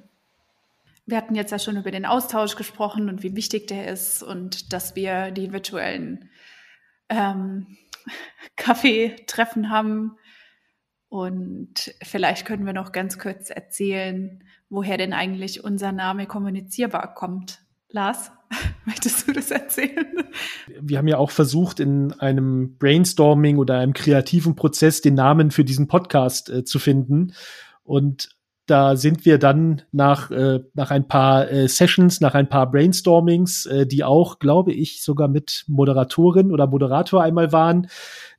Wir 1.06 1.18
hatten 1.18 1.36
jetzt 1.36 1.52
ja 1.52 1.60
schon 1.60 1.78
über 1.78 1.92
den 1.92 2.06
Austausch 2.06 2.56
gesprochen 2.56 3.08
und 3.08 3.24
wie 3.24 3.36
wichtig 3.36 3.68
der 3.68 3.88
ist 3.88 4.22
und 4.24 4.74
dass 4.74 4.96
wir 4.96 5.32
die 5.32 5.54
virtuellen 5.54 6.30
ähm, 7.08 7.78
Kaffeetreffen 8.58 9.70
haben. 9.70 10.18
Und 11.08 11.96
vielleicht 12.04 12.46
können 12.46 12.66
wir 12.66 12.74
noch 12.74 12.92
ganz 12.92 13.18
kurz 13.18 13.50
erzählen, 13.50 14.44
woher 14.70 14.98
denn 14.98 15.14
eigentlich 15.14 15.64
unser 15.64 15.92
Name 15.92 16.26
kommunizierbar 16.26 17.14
kommt. 17.14 17.62
Lars, 17.90 18.32
möchtest 18.86 19.28
du 19.28 19.34
das 19.34 19.52
erzählen? 19.52 20.06
Wir 20.80 20.98
haben 20.98 21.08
ja 21.08 21.18
auch 21.18 21.32
versucht, 21.32 21.80
in 21.80 22.14
einem 22.14 22.78
Brainstorming 22.78 23.58
oder 23.58 23.80
einem 23.80 23.94
kreativen 23.94 24.56
Prozess 24.56 25.02
den 25.02 25.16
Namen 25.16 25.52
für 25.52 25.64
diesen 25.64 25.88
Podcast 25.88 26.50
äh, 26.50 26.64
zu 26.64 26.80
finden. 26.80 27.34
Und 27.84 28.30
da 28.68 28.98
sind 28.98 29.26
wir 29.26 29.38
dann 29.40 29.84
nach, 29.94 30.30
äh, 30.30 30.60
nach 30.74 30.92
ein 30.92 31.08
paar 31.08 31.50
äh, 31.50 31.70
Sessions, 31.70 32.20
nach 32.20 32.36
ein 32.36 32.50
paar 32.50 32.70
Brainstormings, 32.70 33.66
äh, 33.66 33.88
die 33.88 34.04
auch, 34.04 34.40
glaube 34.40 34.74
ich, 34.74 35.02
sogar 35.02 35.30
mit 35.30 35.64
Moderatorin 35.68 36.52
oder 36.52 36.68
Moderator 36.68 37.24
einmal 37.24 37.54
waren, 37.54 37.88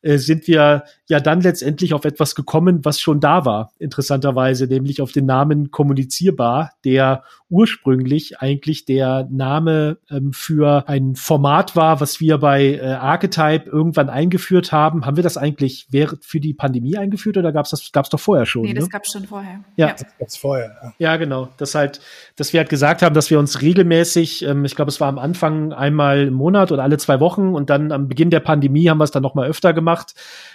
äh, 0.02 0.18
sind 0.18 0.46
wir 0.46 0.84
ja 1.08 1.20
dann 1.20 1.40
letztendlich 1.40 1.94
auf 1.94 2.04
etwas 2.04 2.34
gekommen, 2.34 2.84
was 2.84 3.00
schon 3.00 3.20
da 3.20 3.44
war, 3.44 3.72
interessanterweise, 3.78 4.66
nämlich 4.66 5.00
auf 5.00 5.12
den 5.12 5.26
Namen 5.26 5.70
kommunizierbar, 5.70 6.72
der 6.84 7.22
ursprünglich 7.50 8.40
eigentlich 8.40 8.84
der 8.84 9.26
Name 9.30 9.98
ähm, 10.10 10.32
für 10.32 10.86
ein 10.86 11.14
Format 11.14 11.76
war, 11.76 12.00
was 12.00 12.20
wir 12.20 12.38
bei 12.38 12.74
äh, 12.74 12.80
Archetype 12.80 13.68
irgendwann 13.70 14.10
eingeführt 14.10 14.70
haben. 14.70 15.06
Haben 15.06 15.16
wir 15.16 15.22
das 15.22 15.38
eigentlich 15.38 15.86
während 15.90 16.24
für 16.24 16.40
die 16.40 16.52
Pandemie 16.52 16.98
eingeführt 16.98 17.38
oder 17.38 17.52
gab 17.52 17.64
es 17.64 17.70
das 17.70 17.90
gab's 17.90 18.10
doch 18.10 18.20
vorher 18.20 18.44
schon? 18.44 18.62
Nee, 18.62 18.74
das 18.74 18.84
ne? 18.84 18.90
gab 18.90 19.04
es 19.04 19.12
schon 19.12 19.24
vorher. 19.24 19.64
Ja, 19.76 19.88
ja. 19.88 19.92
das 19.94 20.18
gab's 20.18 20.36
vorher. 20.36 20.76
Ja. 20.82 20.92
ja, 20.98 21.16
genau. 21.16 21.48
Das 21.56 21.74
halt, 21.74 22.00
dass 22.36 22.52
wir 22.52 22.60
halt 22.60 22.68
gesagt 22.68 23.02
haben, 23.02 23.14
dass 23.14 23.30
wir 23.30 23.38
uns 23.38 23.62
regelmäßig, 23.62 24.44
ähm, 24.44 24.66
ich 24.66 24.76
glaube, 24.76 24.90
es 24.90 25.00
war 25.00 25.08
am 25.08 25.18
Anfang 25.18 25.72
einmal 25.72 26.26
im 26.26 26.34
Monat 26.34 26.70
oder 26.70 26.82
alle 26.82 26.98
zwei 26.98 27.18
Wochen 27.18 27.54
und 27.54 27.70
dann 27.70 27.92
am 27.92 28.08
Beginn 28.08 28.28
der 28.28 28.40
Pandemie 28.40 28.90
haben 28.90 28.98
wir 28.98 29.04
es 29.04 29.10
dann 29.10 29.22
noch 29.22 29.34
mal 29.34 29.48
öfter 29.48 29.72
gemacht, 29.72 29.87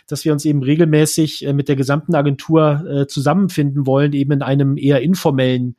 dass 0.07 0.25
wir 0.25 0.33
uns 0.33 0.45
eben 0.45 0.63
regelmäßig 0.63 1.45
äh, 1.45 1.53
mit 1.53 1.67
der 1.67 1.75
gesamten 1.75 2.15
Agentur 2.15 2.85
äh, 2.87 3.07
zusammenfinden 3.07 3.85
wollen, 3.85 4.13
eben 4.13 4.31
in 4.31 4.41
einem 4.41 4.77
eher 4.77 5.01
informellen 5.01 5.75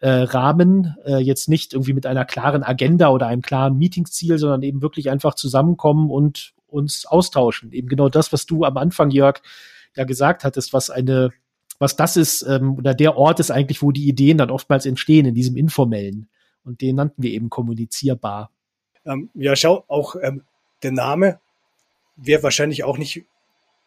äh, 0.00 0.10
Rahmen, 0.10 0.96
äh, 1.04 1.18
jetzt 1.18 1.48
nicht 1.48 1.74
irgendwie 1.74 1.92
mit 1.92 2.06
einer 2.06 2.24
klaren 2.24 2.64
Agenda 2.64 3.08
oder 3.10 3.28
einem 3.28 3.42
klaren 3.42 3.78
Meetingsziel, 3.78 4.36
sondern 4.36 4.62
eben 4.62 4.82
wirklich 4.82 5.10
einfach 5.10 5.34
zusammenkommen 5.34 6.10
und 6.10 6.54
uns 6.66 7.06
austauschen. 7.06 7.72
Eben 7.72 7.88
genau 7.88 8.08
das, 8.08 8.32
was 8.32 8.46
du 8.46 8.64
am 8.64 8.76
Anfang, 8.76 9.10
Jörg, 9.10 9.40
ja 9.96 10.04
gesagt 10.04 10.44
hattest, 10.44 10.72
was 10.72 10.90
eine, 10.90 11.30
was 11.78 11.96
das 11.96 12.16
ist, 12.16 12.42
ähm, 12.42 12.76
oder 12.76 12.94
der 12.94 13.16
Ort 13.16 13.40
ist 13.40 13.50
eigentlich, 13.50 13.82
wo 13.82 13.92
die 13.92 14.08
Ideen 14.08 14.38
dann 14.38 14.50
oftmals 14.50 14.86
entstehen, 14.86 15.26
in 15.26 15.34
diesem 15.34 15.56
informellen. 15.56 16.28
Und 16.64 16.80
den 16.80 16.96
nannten 16.96 17.22
wir 17.22 17.30
eben 17.30 17.50
kommunizierbar. 17.50 18.50
Ähm, 19.04 19.30
ja, 19.34 19.54
schau, 19.56 19.84
auch 19.88 20.16
ähm, 20.20 20.42
der 20.82 20.92
Name 20.92 21.40
wäre 22.16 22.42
wahrscheinlich 22.42 22.84
auch 22.84 22.98
nicht 22.98 23.24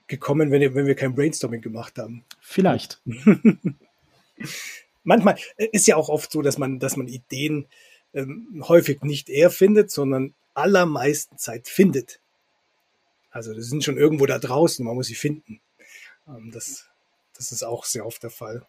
gekommen, 0.07 0.51
wenn, 0.51 0.75
wenn 0.75 0.87
wir 0.87 0.95
kein 0.95 1.15
Brainstorming 1.15 1.61
gemacht 1.61 1.97
haben. 1.97 2.23
Vielleicht. 2.41 3.01
Manchmal 5.03 5.37
äh, 5.57 5.67
ist 5.71 5.87
ja 5.87 5.95
auch 5.95 6.09
oft 6.09 6.31
so, 6.31 6.41
dass 6.41 6.57
man, 6.57 6.79
dass 6.79 6.97
man 6.97 7.07
Ideen 7.07 7.67
ähm, 8.13 8.63
häufig 8.67 9.01
nicht 9.01 9.29
eher 9.29 9.49
findet, 9.49 9.91
sondern 9.91 10.33
allermeisten 10.53 11.37
Zeit 11.37 11.67
findet. 11.67 12.19
Also 13.31 13.53
die 13.53 13.61
sind 13.61 13.83
schon 13.83 13.97
irgendwo 13.97 14.25
da 14.25 14.39
draußen, 14.39 14.85
man 14.85 14.95
muss 14.95 15.07
sie 15.07 15.15
finden. 15.15 15.59
Ähm, 16.27 16.51
das, 16.51 16.87
das 17.35 17.51
ist 17.51 17.63
auch 17.63 17.85
sehr 17.85 18.05
oft 18.05 18.23
der 18.23 18.29
Fall. 18.29 18.65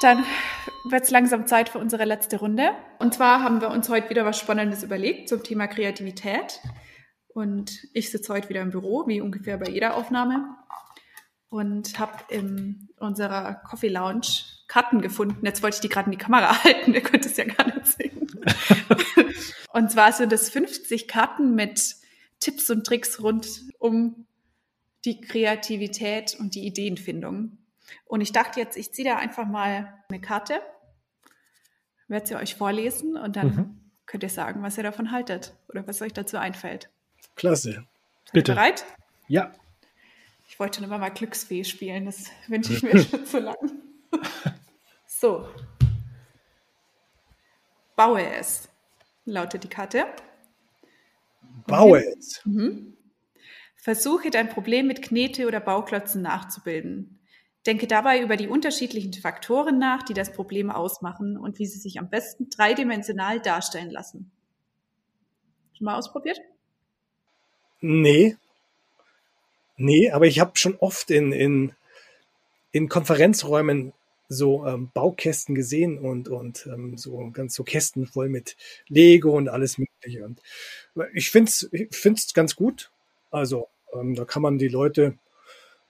Dann 0.00 0.24
wird 0.84 1.04
es 1.04 1.10
langsam 1.10 1.46
Zeit 1.46 1.70
für 1.70 1.78
unsere 1.78 2.04
letzte 2.04 2.38
Runde. 2.38 2.70
Und 2.98 3.14
zwar 3.14 3.42
haben 3.42 3.60
wir 3.60 3.70
uns 3.70 3.88
heute 3.88 4.10
wieder 4.10 4.24
was 4.24 4.38
Spannendes 4.38 4.82
überlegt 4.82 5.28
zum 5.28 5.42
Thema 5.42 5.66
Kreativität. 5.66 6.60
Und 7.28 7.86
ich 7.94 8.10
sitze 8.10 8.32
heute 8.32 8.48
wieder 8.48 8.60
im 8.60 8.70
Büro, 8.70 9.06
wie 9.06 9.20
ungefähr 9.20 9.56
bei 9.56 9.70
jeder 9.70 9.96
Aufnahme. 9.96 10.56
Und 11.48 11.98
habe 11.98 12.12
in 12.28 12.88
unserer 12.98 13.54
Coffee 13.54 13.88
Lounge 13.88 14.26
Karten 14.68 15.00
gefunden. 15.00 15.46
Jetzt 15.46 15.62
wollte 15.62 15.76
ich 15.76 15.80
die 15.80 15.88
gerade 15.88 16.06
in 16.06 16.12
die 16.12 16.22
Kamera 16.22 16.62
halten, 16.64 16.92
ihr 16.92 17.00
könnt 17.00 17.24
es 17.24 17.36
ja 17.36 17.44
gar 17.44 17.66
nicht 17.66 17.86
sehen. 17.86 18.26
und 19.72 19.90
zwar 19.90 20.12
sind 20.12 20.32
es 20.32 20.50
50 20.50 21.08
Karten 21.08 21.54
mit 21.54 21.96
Tipps 22.40 22.68
und 22.68 22.86
Tricks 22.86 23.22
rund 23.22 23.48
um 23.78 24.26
die 25.04 25.20
Kreativität 25.20 26.36
und 26.38 26.54
die 26.54 26.66
Ideenfindung. 26.66 27.58
Und 28.04 28.20
ich 28.20 28.32
dachte 28.32 28.60
jetzt, 28.60 28.76
ich 28.76 28.92
ziehe 28.92 29.08
da 29.08 29.16
einfach 29.16 29.46
mal 29.46 29.92
eine 30.08 30.20
Karte, 30.20 30.60
werde 32.08 32.26
sie 32.26 32.36
euch 32.36 32.54
vorlesen 32.54 33.16
und 33.16 33.36
dann 33.36 33.46
mhm. 33.48 33.80
könnt 34.06 34.22
ihr 34.22 34.28
sagen, 34.28 34.62
was 34.62 34.76
ihr 34.76 34.84
davon 34.84 35.10
haltet 35.10 35.54
oder 35.68 35.86
was 35.86 36.02
euch 36.02 36.12
dazu 36.12 36.36
einfällt. 36.36 36.90
Klasse. 37.34 37.86
Seid 38.26 38.32
Bitte. 38.32 38.54
bereit? 38.54 38.84
Ja. 39.28 39.52
Ich 40.48 40.60
wollte 40.60 40.82
immer 40.84 40.98
mal 40.98 41.10
Glücksfee 41.10 41.64
spielen, 41.64 42.06
das 42.06 42.30
wünsche 42.46 42.72
ich 42.72 42.82
mir 42.84 42.98
schon 43.02 43.26
zu 43.26 43.40
lang. 43.40 43.56
So. 45.18 45.48
Baue 47.96 48.22
es, 48.34 48.68
lautet 49.24 49.64
die 49.64 49.68
Karte. 49.68 50.04
Baue 51.66 52.04
es. 52.04 52.42
Mhm. 52.44 52.94
Versuche 53.76 54.30
dein 54.30 54.50
Problem 54.50 54.86
mit 54.86 55.00
Knete 55.00 55.46
oder 55.46 55.60
Bauklötzen 55.60 56.20
nachzubilden. 56.20 57.15
Denke 57.66 57.86
dabei 57.86 58.20
über 58.20 58.36
die 58.36 58.48
unterschiedlichen 58.48 59.12
Faktoren 59.12 59.78
nach, 59.78 60.02
die 60.02 60.14
das 60.14 60.32
Problem 60.32 60.70
ausmachen 60.70 61.36
und 61.36 61.58
wie 61.58 61.66
sie 61.66 61.78
sich 61.78 61.98
am 61.98 62.08
besten 62.08 62.48
dreidimensional 62.48 63.40
darstellen 63.40 63.90
lassen. 63.90 64.30
Schon 65.76 65.86
mal 65.86 65.96
ausprobiert? 65.96 66.40
Nee. 67.80 68.36
Nee, 69.76 70.10
aber 70.10 70.26
ich 70.26 70.40
habe 70.40 70.52
schon 70.54 70.76
oft 70.76 71.10
in, 71.10 71.32
in, 71.32 71.72
in 72.72 72.88
Konferenzräumen 72.88 73.92
so 74.28 74.66
ähm, 74.66 74.90
Baukästen 74.92 75.54
gesehen 75.54 75.98
und, 75.98 76.28
und 76.28 76.66
ähm, 76.66 76.96
so 76.96 77.30
ganz 77.32 77.54
so 77.54 77.62
Kästen 77.62 78.06
voll 78.06 78.28
mit 78.28 78.56
Lego 78.88 79.36
und 79.36 79.48
alles 79.48 79.78
Mögliche. 79.78 80.24
Und 80.24 80.40
ich 81.12 81.30
find's 81.30 81.68
ich 81.72 81.94
find's 81.94 82.34
ganz 82.34 82.56
gut. 82.56 82.90
Also 83.30 83.68
ähm, 83.92 84.14
da 84.14 84.24
kann 84.24 84.42
man 84.42 84.58
die 84.58 84.68
Leute, 84.68 85.16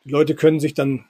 die 0.05 0.11
Leute 0.11 0.35
können 0.35 0.61
sich 0.61 0.75
dann, 0.75 1.07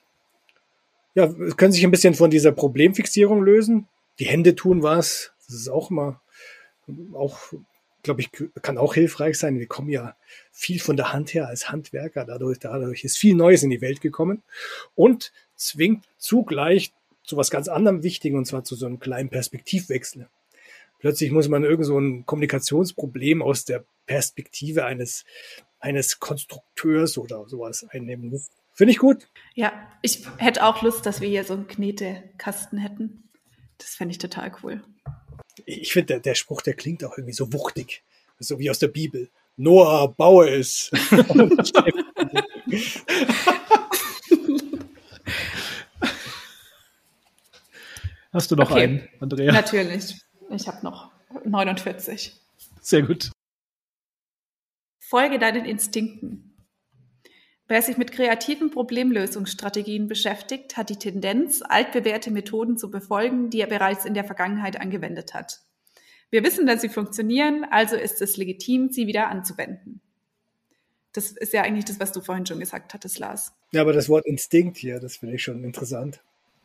ja, 1.16 1.33
können 1.57 1.72
sich 1.72 1.83
ein 1.83 1.90
bisschen 1.90 2.14
von 2.14 2.31
dieser 2.31 2.52
Problemfixierung 2.52 3.42
lösen. 3.42 3.88
Die 4.18 4.26
Hände 4.26 4.55
tun 4.55 4.83
was. 4.83 5.33
Das 5.46 5.57
ist 5.57 5.68
auch 5.68 5.90
immer, 5.90 6.20
auch, 7.14 7.38
glaube 8.02 8.20
ich, 8.20 8.31
kann 8.61 8.76
auch 8.76 8.94
hilfreich 8.94 9.38
sein. 9.38 9.59
Wir 9.59 9.66
kommen 9.66 9.88
ja 9.88 10.14
viel 10.52 10.79
von 10.79 10.96
der 10.96 11.14
Hand 11.14 11.33
her 11.33 11.48
als 11.48 11.70
Handwerker. 11.70 12.26
Dadurch, 12.26 12.59
dadurch 12.59 13.02
ist 13.02 13.16
viel 13.16 13.35
Neues 13.35 13.62
in 13.62 13.70
die 13.70 13.81
Welt 13.81 14.02
gekommen 14.02 14.42
und 14.94 15.33
zwingt 15.57 16.05
zugleich 16.18 16.92
zu 17.24 17.38
was 17.38 17.50
ganz 17.50 17.68
anderem 17.68 18.02
Wichtigen, 18.02 18.37
und 18.37 18.44
zwar 18.44 18.64
zu 18.64 18.76
so 18.76 18.85
einem 18.85 19.00
kleinen 19.00 19.31
Perspektivwechsel. 19.31 20.29
Plötzlich 20.98 21.31
muss 21.31 21.48
man 21.48 21.64
irgend 21.64 21.87
so 21.87 21.98
ein 21.98 22.26
Kommunikationsproblem 22.26 23.40
aus 23.40 23.64
der 23.64 23.85
Perspektive 24.05 24.85
eines, 24.85 25.24
eines 25.81 26.20
Konstrukteurs 26.20 27.16
oder 27.16 27.48
sowas 27.48 27.87
einnehmen. 27.88 28.38
Finde 28.76 28.92
ich 28.92 28.98
gut. 28.98 29.26
Ja, 29.54 29.72
ich 30.02 30.26
hätte 30.36 30.62
auch 30.64 30.82
Lust, 30.82 31.06
dass 31.06 31.22
wir 31.22 31.28
hier 31.28 31.44
so 31.44 31.54
einen 31.54 31.66
Knetekasten 31.66 32.78
hätten. 32.78 33.24
Das 33.78 33.94
fände 33.94 34.12
ich 34.12 34.18
total 34.18 34.52
cool. 34.62 34.84
Ich 35.64 35.94
finde, 35.94 36.06
der, 36.08 36.20
der 36.20 36.34
Spruch, 36.34 36.60
der 36.60 36.74
klingt 36.74 37.02
auch 37.02 37.16
irgendwie 37.16 37.32
so 37.32 37.52
wuchtig. 37.54 38.02
So 38.38 38.58
wie 38.58 38.68
aus 38.68 38.78
der 38.78 38.88
Bibel. 38.88 39.30
Noah, 39.56 40.14
baue 40.14 40.50
es. 40.50 40.90
Hast 48.32 48.50
du 48.50 48.56
noch 48.56 48.70
Okay. 48.70 48.82
einen, 48.82 49.08
Andrea? 49.20 49.52
Natürlich. 49.52 50.16
Ich 50.50 50.68
habe 50.68 50.84
noch 50.84 51.10
49. 51.46 52.34
Sehr 52.82 53.02
gut. 53.02 53.30
Folge 55.00 55.38
deinen 55.38 55.64
Instinkten. 55.64 56.45
Wer 57.68 57.83
sich 57.83 57.96
mit 57.96 58.12
kreativen 58.12 58.70
Problemlösungsstrategien 58.70 60.07
beschäftigt, 60.07 60.76
hat 60.76 60.88
die 60.88 60.98
Tendenz, 60.98 61.62
altbewährte 61.62 62.31
Methoden 62.31 62.79
zu 62.79 62.90
befolgen, 62.90 63.50
die 63.50 63.61
er 63.61 63.66
bereits 63.66 64.05
in 64.05 64.14
der 64.14 64.24
Vergangenheit 64.24 64.81
angewendet 64.81 65.35
hat. 65.35 65.61
Wir 66.31 66.44
wissen, 66.44 66.66
dass 66.66 66.81
sie 66.81 66.88
funktionieren, 66.88 67.64
also 67.70 67.96
ist 67.96 68.22
es 68.22 68.37
legitim, 68.37 68.90
sie 68.90 69.07
wieder 69.09 69.29
anzuwenden. 69.29 70.00
Das 71.12 71.33
ist 71.33 71.52
ja 71.52 71.62
eigentlich 71.62 71.87
das, 71.87 71.98
was 71.98 72.12
du 72.12 72.20
vorhin 72.20 72.46
schon 72.46 72.61
gesagt 72.61 72.94
hattest, 72.94 73.18
Lars. 73.18 73.52
Ja, 73.72 73.81
aber 73.81 73.92
das 73.92 74.09
Wort 74.09 74.26
Instinkt 74.26 74.76
hier, 74.76 75.00
das 75.00 75.16
finde 75.16 75.35
ich 75.35 75.42
schon 75.42 75.64
interessant. 75.64 76.20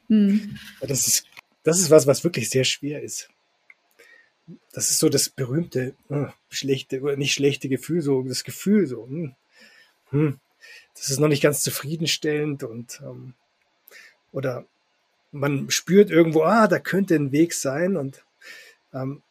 Hm. 0.08 0.58
Das 0.82 1.08
ist, 1.08 1.26
das 1.64 1.80
ist 1.80 1.90
was, 1.90 2.06
was 2.06 2.24
wirklich 2.24 2.50
sehr 2.50 2.64
schwer 2.64 3.02
ist. 3.02 3.30
Das 4.74 4.90
ist 4.90 5.00
so 5.00 5.10
das 5.10 5.30
berühmte, 5.30 5.96
äh, 6.10 6.26
schlechte, 6.50 7.02
oder 7.02 7.16
nicht 7.16 7.34
schlechte 7.34 7.70
Gefühl, 7.70 8.02
so 8.02 8.22
das 8.24 8.44
Gefühl, 8.44 8.86
so, 8.86 9.08
hm, 9.08 9.36
hm, 10.10 10.40
das 10.96 11.10
ist 11.10 11.20
noch 11.20 11.28
nicht 11.28 11.44
ganz 11.44 11.64
zufriedenstellend 11.64 12.64
und, 12.64 13.02
ähm, 13.04 13.34
oder 14.32 14.66
man 15.32 15.70
spürt 15.70 16.10
irgendwo, 16.10 16.44
ah, 16.44 16.68
da 16.68 16.80
könnte 16.80 17.16
ein 17.16 17.32
Weg 17.32 17.54
sein 17.54 17.98
und, 17.98 18.24
ähm, 18.94 19.22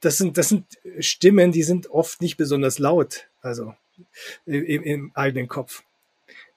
das 0.00 0.18
sind, 0.18 0.38
das 0.38 0.48
sind 0.48 0.64
Stimmen, 0.98 1.52
die 1.52 1.62
sind 1.62 1.90
oft 1.90 2.20
nicht 2.22 2.36
besonders 2.36 2.78
laut, 2.78 3.28
also 3.42 3.74
im, 4.46 4.82
im 4.82 5.12
eigenen 5.14 5.48
Kopf. 5.48 5.82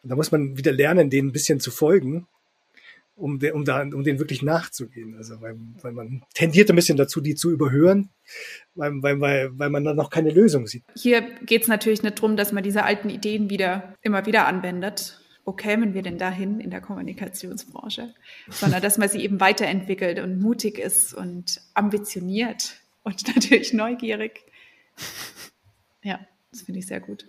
Und 0.02 0.10
da 0.10 0.16
muss 0.16 0.32
man 0.32 0.58
wieder 0.58 0.72
lernen, 0.72 1.10
denen 1.10 1.30
ein 1.30 1.34
bisschen 1.34 1.60
zu 1.60 1.72
folgen, 1.72 2.28
um, 3.16 3.40
de, 3.40 3.52
um, 3.52 3.66
da, 3.66 3.82
um 3.82 4.04
denen 4.04 4.20
wirklich 4.20 4.42
nachzugehen. 4.42 5.16
Also 5.18 5.42
weil, 5.42 5.56
weil 5.82 5.92
man 5.92 6.24
tendiert 6.34 6.70
ein 6.70 6.76
bisschen 6.76 6.98
dazu, 6.98 7.22
die 7.22 7.36
zu 7.36 7.52
überhören, 7.52 8.10
weil, 8.76 8.92
weil, 9.02 9.20
weil, 9.20 9.50
weil 9.54 9.70
man 9.70 9.84
dann 9.84 9.96
noch 9.96 10.10
keine 10.10 10.32
Lösung 10.32 10.68
sieht. 10.68 10.84
Hier 10.96 11.22
geht 11.22 11.64
es 11.64 11.68
natürlich 11.68 12.04
nicht 12.04 12.18
darum, 12.18 12.38
dass 12.38 12.52
man 12.52 12.64
diese 12.64 12.84
alten 12.84 13.10
Ideen 13.10 13.50
wieder 13.50 13.96
immer 14.02 14.26
wieder 14.26 14.48
anwendet. 14.48 15.20
Wo 15.46 15.52
kämen 15.52 15.94
wir 15.94 16.02
denn 16.02 16.18
dahin 16.18 16.62
in 16.62 16.70
der 16.70 16.80
Kommunikationsbranche? 16.80 18.14
Sondern 18.50 18.82
dass 18.82 18.98
man 18.98 19.10
sie 19.10 19.24
eben 19.24 19.42
weiterentwickelt 19.42 20.20
und 20.20 20.40
mutig 20.40 20.80
ist 20.80 21.14
und 21.14 21.60
ambitioniert 21.74 22.76
und 23.04 23.28
natürlich 23.36 23.74
neugierig. 23.74 24.42
Ja. 26.02 26.20
Das 26.54 26.62
finde 26.62 26.80
ich 26.80 26.88
sehr 26.88 27.00
gut. 27.00 27.26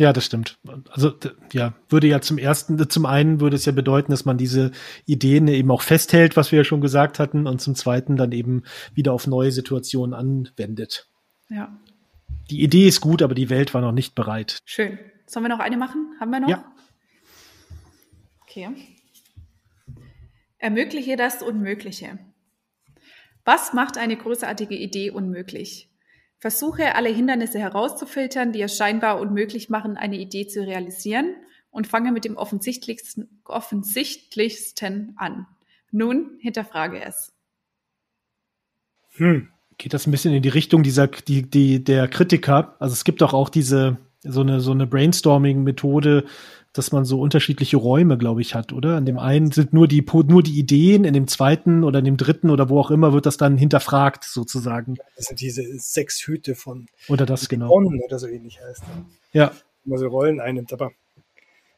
Ja, 0.00 0.14
das 0.14 0.24
stimmt. 0.24 0.58
Also 0.88 1.12
ja, 1.52 1.74
würde 1.90 2.06
ja 2.06 2.22
zum 2.22 2.38
ersten, 2.38 2.88
zum 2.88 3.04
einen 3.04 3.38
würde 3.38 3.56
es 3.56 3.66
ja 3.66 3.72
bedeuten, 3.72 4.10
dass 4.10 4.24
man 4.24 4.38
diese 4.38 4.72
Ideen 5.04 5.46
eben 5.46 5.70
auch 5.70 5.82
festhält, 5.82 6.38
was 6.38 6.52
wir 6.52 6.60
ja 6.60 6.64
schon 6.64 6.80
gesagt 6.80 7.18
hatten, 7.18 7.46
und 7.46 7.60
zum 7.60 7.74
zweiten 7.74 8.16
dann 8.16 8.32
eben 8.32 8.62
wieder 8.94 9.12
auf 9.12 9.26
neue 9.26 9.52
Situationen 9.52 10.14
anwendet. 10.14 11.10
Ja. 11.50 11.78
Die 12.50 12.62
Idee 12.62 12.88
ist 12.88 13.02
gut, 13.02 13.20
aber 13.20 13.34
die 13.34 13.50
Welt 13.50 13.74
war 13.74 13.82
noch 13.82 13.92
nicht 13.92 14.14
bereit. 14.14 14.60
Schön. 14.64 14.98
Sollen 15.26 15.44
wir 15.44 15.50
noch 15.50 15.58
eine 15.58 15.76
machen? 15.76 16.14
Haben 16.18 16.30
wir 16.30 16.40
noch? 16.40 16.48
Ja. 16.48 16.64
Okay. 18.40 18.70
Ermögliche 20.56 21.16
das 21.16 21.42
Unmögliche. 21.42 22.18
Was 23.44 23.74
macht 23.74 23.98
eine 23.98 24.16
großartige 24.16 24.76
Idee 24.76 25.10
unmöglich? 25.10 25.89
Versuche 26.40 26.94
alle 26.94 27.10
Hindernisse 27.10 27.58
herauszufiltern, 27.58 28.52
die 28.52 28.62
es 28.62 28.74
scheinbar 28.74 29.20
unmöglich 29.20 29.68
machen, 29.68 29.98
eine 29.98 30.16
Idee 30.16 30.46
zu 30.46 30.66
realisieren 30.66 31.34
und 31.70 31.86
fange 31.86 32.12
mit 32.12 32.24
dem 32.24 32.36
offensichtlichsten, 32.36 33.42
offensichtlichsten 33.44 35.12
an. 35.16 35.46
Nun 35.90 36.38
hinterfrage 36.40 37.02
es. 37.04 37.34
Hm. 39.16 39.50
Geht 39.76 39.92
das 39.94 40.06
ein 40.06 40.10
bisschen 40.10 40.34
in 40.34 40.42
die 40.42 40.48
Richtung 40.48 40.82
dieser, 40.82 41.08
die, 41.08 41.42
die, 41.42 41.84
der 41.84 42.08
Kritiker? 42.08 42.76
Also 42.80 42.92
es 42.94 43.04
gibt 43.04 43.20
doch 43.20 43.34
auch 43.34 43.50
diese, 43.50 43.98
so 44.22 44.40
eine, 44.40 44.60
so 44.60 44.72
eine 44.72 44.86
Brainstorming-Methode, 44.86 46.24
dass 46.72 46.92
man 46.92 47.04
so 47.04 47.20
unterschiedliche 47.20 47.76
Räume, 47.76 48.16
glaube 48.16 48.40
ich, 48.40 48.54
hat, 48.54 48.72
oder? 48.72 48.96
In 48.96 49.04
dem 49.04 49.18
einen 49.18 49.50
sind 49.50 49.72
nur 49.72 49.88
die, 49.88 50.04
nur 50.28 50.42
die 50.42 50.58
Ideen, 50.58 51.04
in 51.04 51.14
dem 51.14 51.26
zweiten 51.26 51.82
oder 51.82 51.98
in 51.98 52.04
dem 52.04 52.16
dritten 52.16 52.50
oder 52.50 52.68
wo 52.68 52.78
auch 52.78 52.90
immer 52.92 53.12
wird 53.12 53.26
das 53.26 53.36
dann 53.36 53.56
hinterfragt, 53.56 54.24
sozusagen. 54.24 54.96
Das 55.16 55.26
sind 55.26 55.40
diese 55.40 55.64
sechs 55.78 56.24
Hüte 56.26 56.54
von 56.54 56.86
oder 57.08 57.26
das 57.26 57.48
genau 57.48 57.72
oder 57.72 58.18
so 58.18 58.28
ähnlich 58.28 58.60
heißt. 58.60 58.82
Ja. 59.32 59.52
Wo 59.84 59.90
man 59.90 59.98
so 59.98 60.06
Rollen 60.06 60.40
einnimmt. 60.40 60.72
Aber 60.72 60.92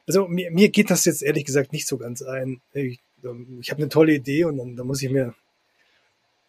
also 0.07 0.29
mir, 0.29 0.51
mir 0.51 0.69
geht 0.69 0.91
das 0.91 1.07
jetzt 1.07 1.23
ehrlich 1.23 1.47
gesagt 1.47 1.73
nicht 1.73 1.87
so 1.87 1.97
ganz 1.97 2.21
ein. 2.23 2.61
Ich, 2.75 3.01
ich 3.61 3.71
habe 3.71 3.81
eine 3.81 3.89
tolle 3.89 4.15
Idee 4.15 4.45
und 4.45 4.59
dann, 4.59 4.77
dann 4.77 4.87
muss 4.87 5.03
ich 5.03 5.11
mir 5.11 5.35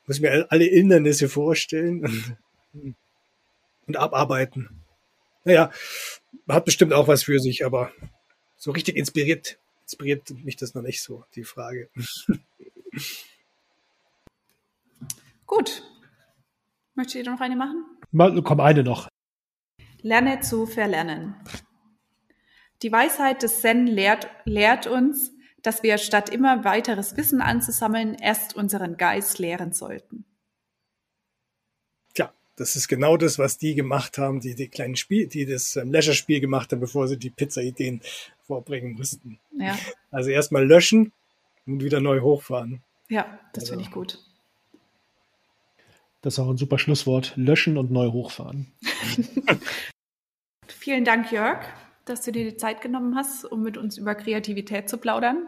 muss 0.06 0.17
ich 0.17 0.21
mir 0.21 0.47
alle 0.49 0.65
Hindernisse 0.65 1.29
vorstellen 1.29 2.03
und, 2.73 2.95
und 3.88 3.95
abarbeiten. 3.95 4.82
Naja, 5.45 5.71
hat 6.47 6.65
bestimmt 6.65 6.93
auch 6.93 7.08
was 7.08 7.23
für 7.23 7.39
sich, 7.39 7.65
aber 7.65 7.91
so 8.63 8.71
richtig 8.71 8.95
inspiriert, 8.95 9.60
inspiriert 9.82 10.30
mich 10.45 10.56
das 10.56 10.73
noch 10.73 10.84
nicht 10.84 11.04
so, 11.04 11.26
die 11.36 11.43
Frage. 11.43 11.89
Gut. 15.45 15.84
Möchtet 16.95 17.26
ihr 17.26 17.32
noch 17.32 17.41
eine 17.41 17.58
machen? 17.58 17.84
Mal, 18.12 18.41
komm, 18.41 18.62
eine 18.62 18.84
noch. 18.84 19.10
Lerne 20.02 20.39
zu 20.39 20.65
verlernen. 20.65 21.36
Die 22.84 22.91
Weisheit 22.91 23.43
des 23.43 23.60
Zen 23.60 23.86
lehrt, 23.86 24.30
lehrt 24.45 24.88
uns, 24.88 25.34
dass 25.62 25.84
wir 25.84 25.97
statt 25.97 26.30
immer 26.30 26.63
weiteres 26.63 27.17
Wissen 27.17 27.41
anzusammeln, 27.41 28.13
erst 28.13 28.56
unseren 28.56 28.95
Geist 28.95 29.39
lehren 29.39 29.73
sollten. 29.73 30.23
Das 32.55 32.75
ist 32.75 32.87
genau 32.87 33.17
das, 33.17 33.39
was 33.39 33.57
die 33.57 33.73
gemacht 33.73 34.17
haben, 34.19 34.39
die 34.39 34.53
die 34.53 34.67
kleinen 34.67 34.95
Spiel, 34.95 35.27
die 35.27 35.45
das 35.45 35.75
ähm, 35.75 35.91
Leisure-Spiel 35.91 36.39
gemacht 36.39 36.71
haben, 36.71 36.79
bevor 36.79 37.07
sie 37.07 37.17
die 37.17 37.31
Pizza-Ideen 37.31 38.01
vorbringen 38.45 38.93
mussten. 38.93 39.39
Ja. 39.57 39.77
Also 40.11 40.29
erstmal 40.29 40.65
löschen 40.65 41.11
und 41.65 41.83
wieder 41.83 41.99
neu 41.99 42.19
hochfahren. 42.21 42.83
Ja, 43.09 43.39
das 43.53 43.63
Also- 43.63 43.71
finde 43.73 43.85
ich 43.85 43.91
gut. 43.91 44.19
Das 46.21 46.35
ist 46.35 46.39
auch 46.39 46.49
ein 46.49 46.57
super 46.57 46.79
Schlusswort. 46.79 47.33
Löschen 47.35 47.77
und 47.77 47.91
neu 47.91 48.07
hochfahren. 48.11 48.71
Vielen 50.67 51.03
Dank, 51.03 51.31
Jörg, 51.31 51.65
dass 52.05 52.21
du 52.21 52.31
dir 52.31 52.49
die 52.49 52.55
Zeit 52.55 52.81
genommen 52.81 53.15
hast, 53.15 53.43
um 53.45 53.61
mit 53.61 53.77
uns 53.77 53.97
über 53.97 54.15
Kreativität 54.15 54.89
zu 54.89 54.97
plaudern. 54.97 55.45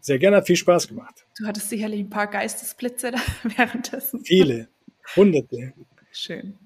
Sehr 0.00 0.18
gerne, 0.18 0.36
hat 0.38 0.46
viel 0.46 0.56
Spaß 0.56 0.88
gemacht. 0.88 1.24
Du 1.38 1.46
hattest 1.46 1.70
sicherlich 1.70 2.00
ein 2.00 2.10
paar 2.10 2.26
Geistesblitze 2.26 3.10
da 3.12 3.18
währenddessen. 3.56 4.24
Viele, 4.24 4.68
hunderte. 5.16 5.72
Schön. 6.12 6.58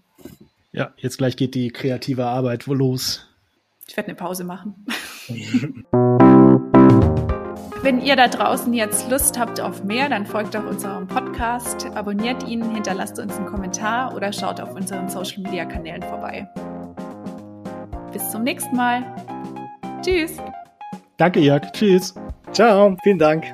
Ja, 0.73 0.93
jetzt 0.97 1.19
gleich 1.19 1.37
geht 1.37 1.55
die 1.55 1.71
kreative 1.71 2.27
Arbeit 2.27 2.69
wohl 2.69 2.77
los. 2.77 3.27
Ich 3.87 3.97
werde 3.97 4.09
eine 4.09 4.17
Pause 4.17 4.45
machen. 4.45 4.87
Wenn 7.83 8.01
ihr 8.01 8.17
da 8.17 8.27
draußen 8.29 8.75
jetzt 8.75 9.09
Lust 9.09 9.39
habt 9.39 9.61
auf 9.61 9.85
mehr, 9.85 10.09
dann 10.09 10.27
folgt 10.27 10.55
doch 10.55 10.67
unserem 10.67 11.07
Podcast, 11.07 11.87
abonniert 11.95 12.43
ihn, 12.43 12.75
hinterlasst 12.75 13.19
uns 13.21 13.37
einen 13.37 13.47
Kommentar 13.47 14.15
oder 14.15 14.33
schaut 14.33 14.61
auf 14.61 14.75
unseren 14.75 15.09
Social 15.09 15.43
Media 15.43 15.65
Kanälen 15.65 16.03
vorbei. 16.03 16.49
Bis 18.13 18.31
zum 18.31 18.43
nächsten 18.43 18.77
Mal. 18.77 19.05
Tschüss. 20.03 20.37
Danke, 21.19 21.41
Jörg. 21.41 21.71
Tschüss. 21.73 22.15
Ciao, 22.53 22.97
vielen 23.03 23.19
Dank. 23.19 23.45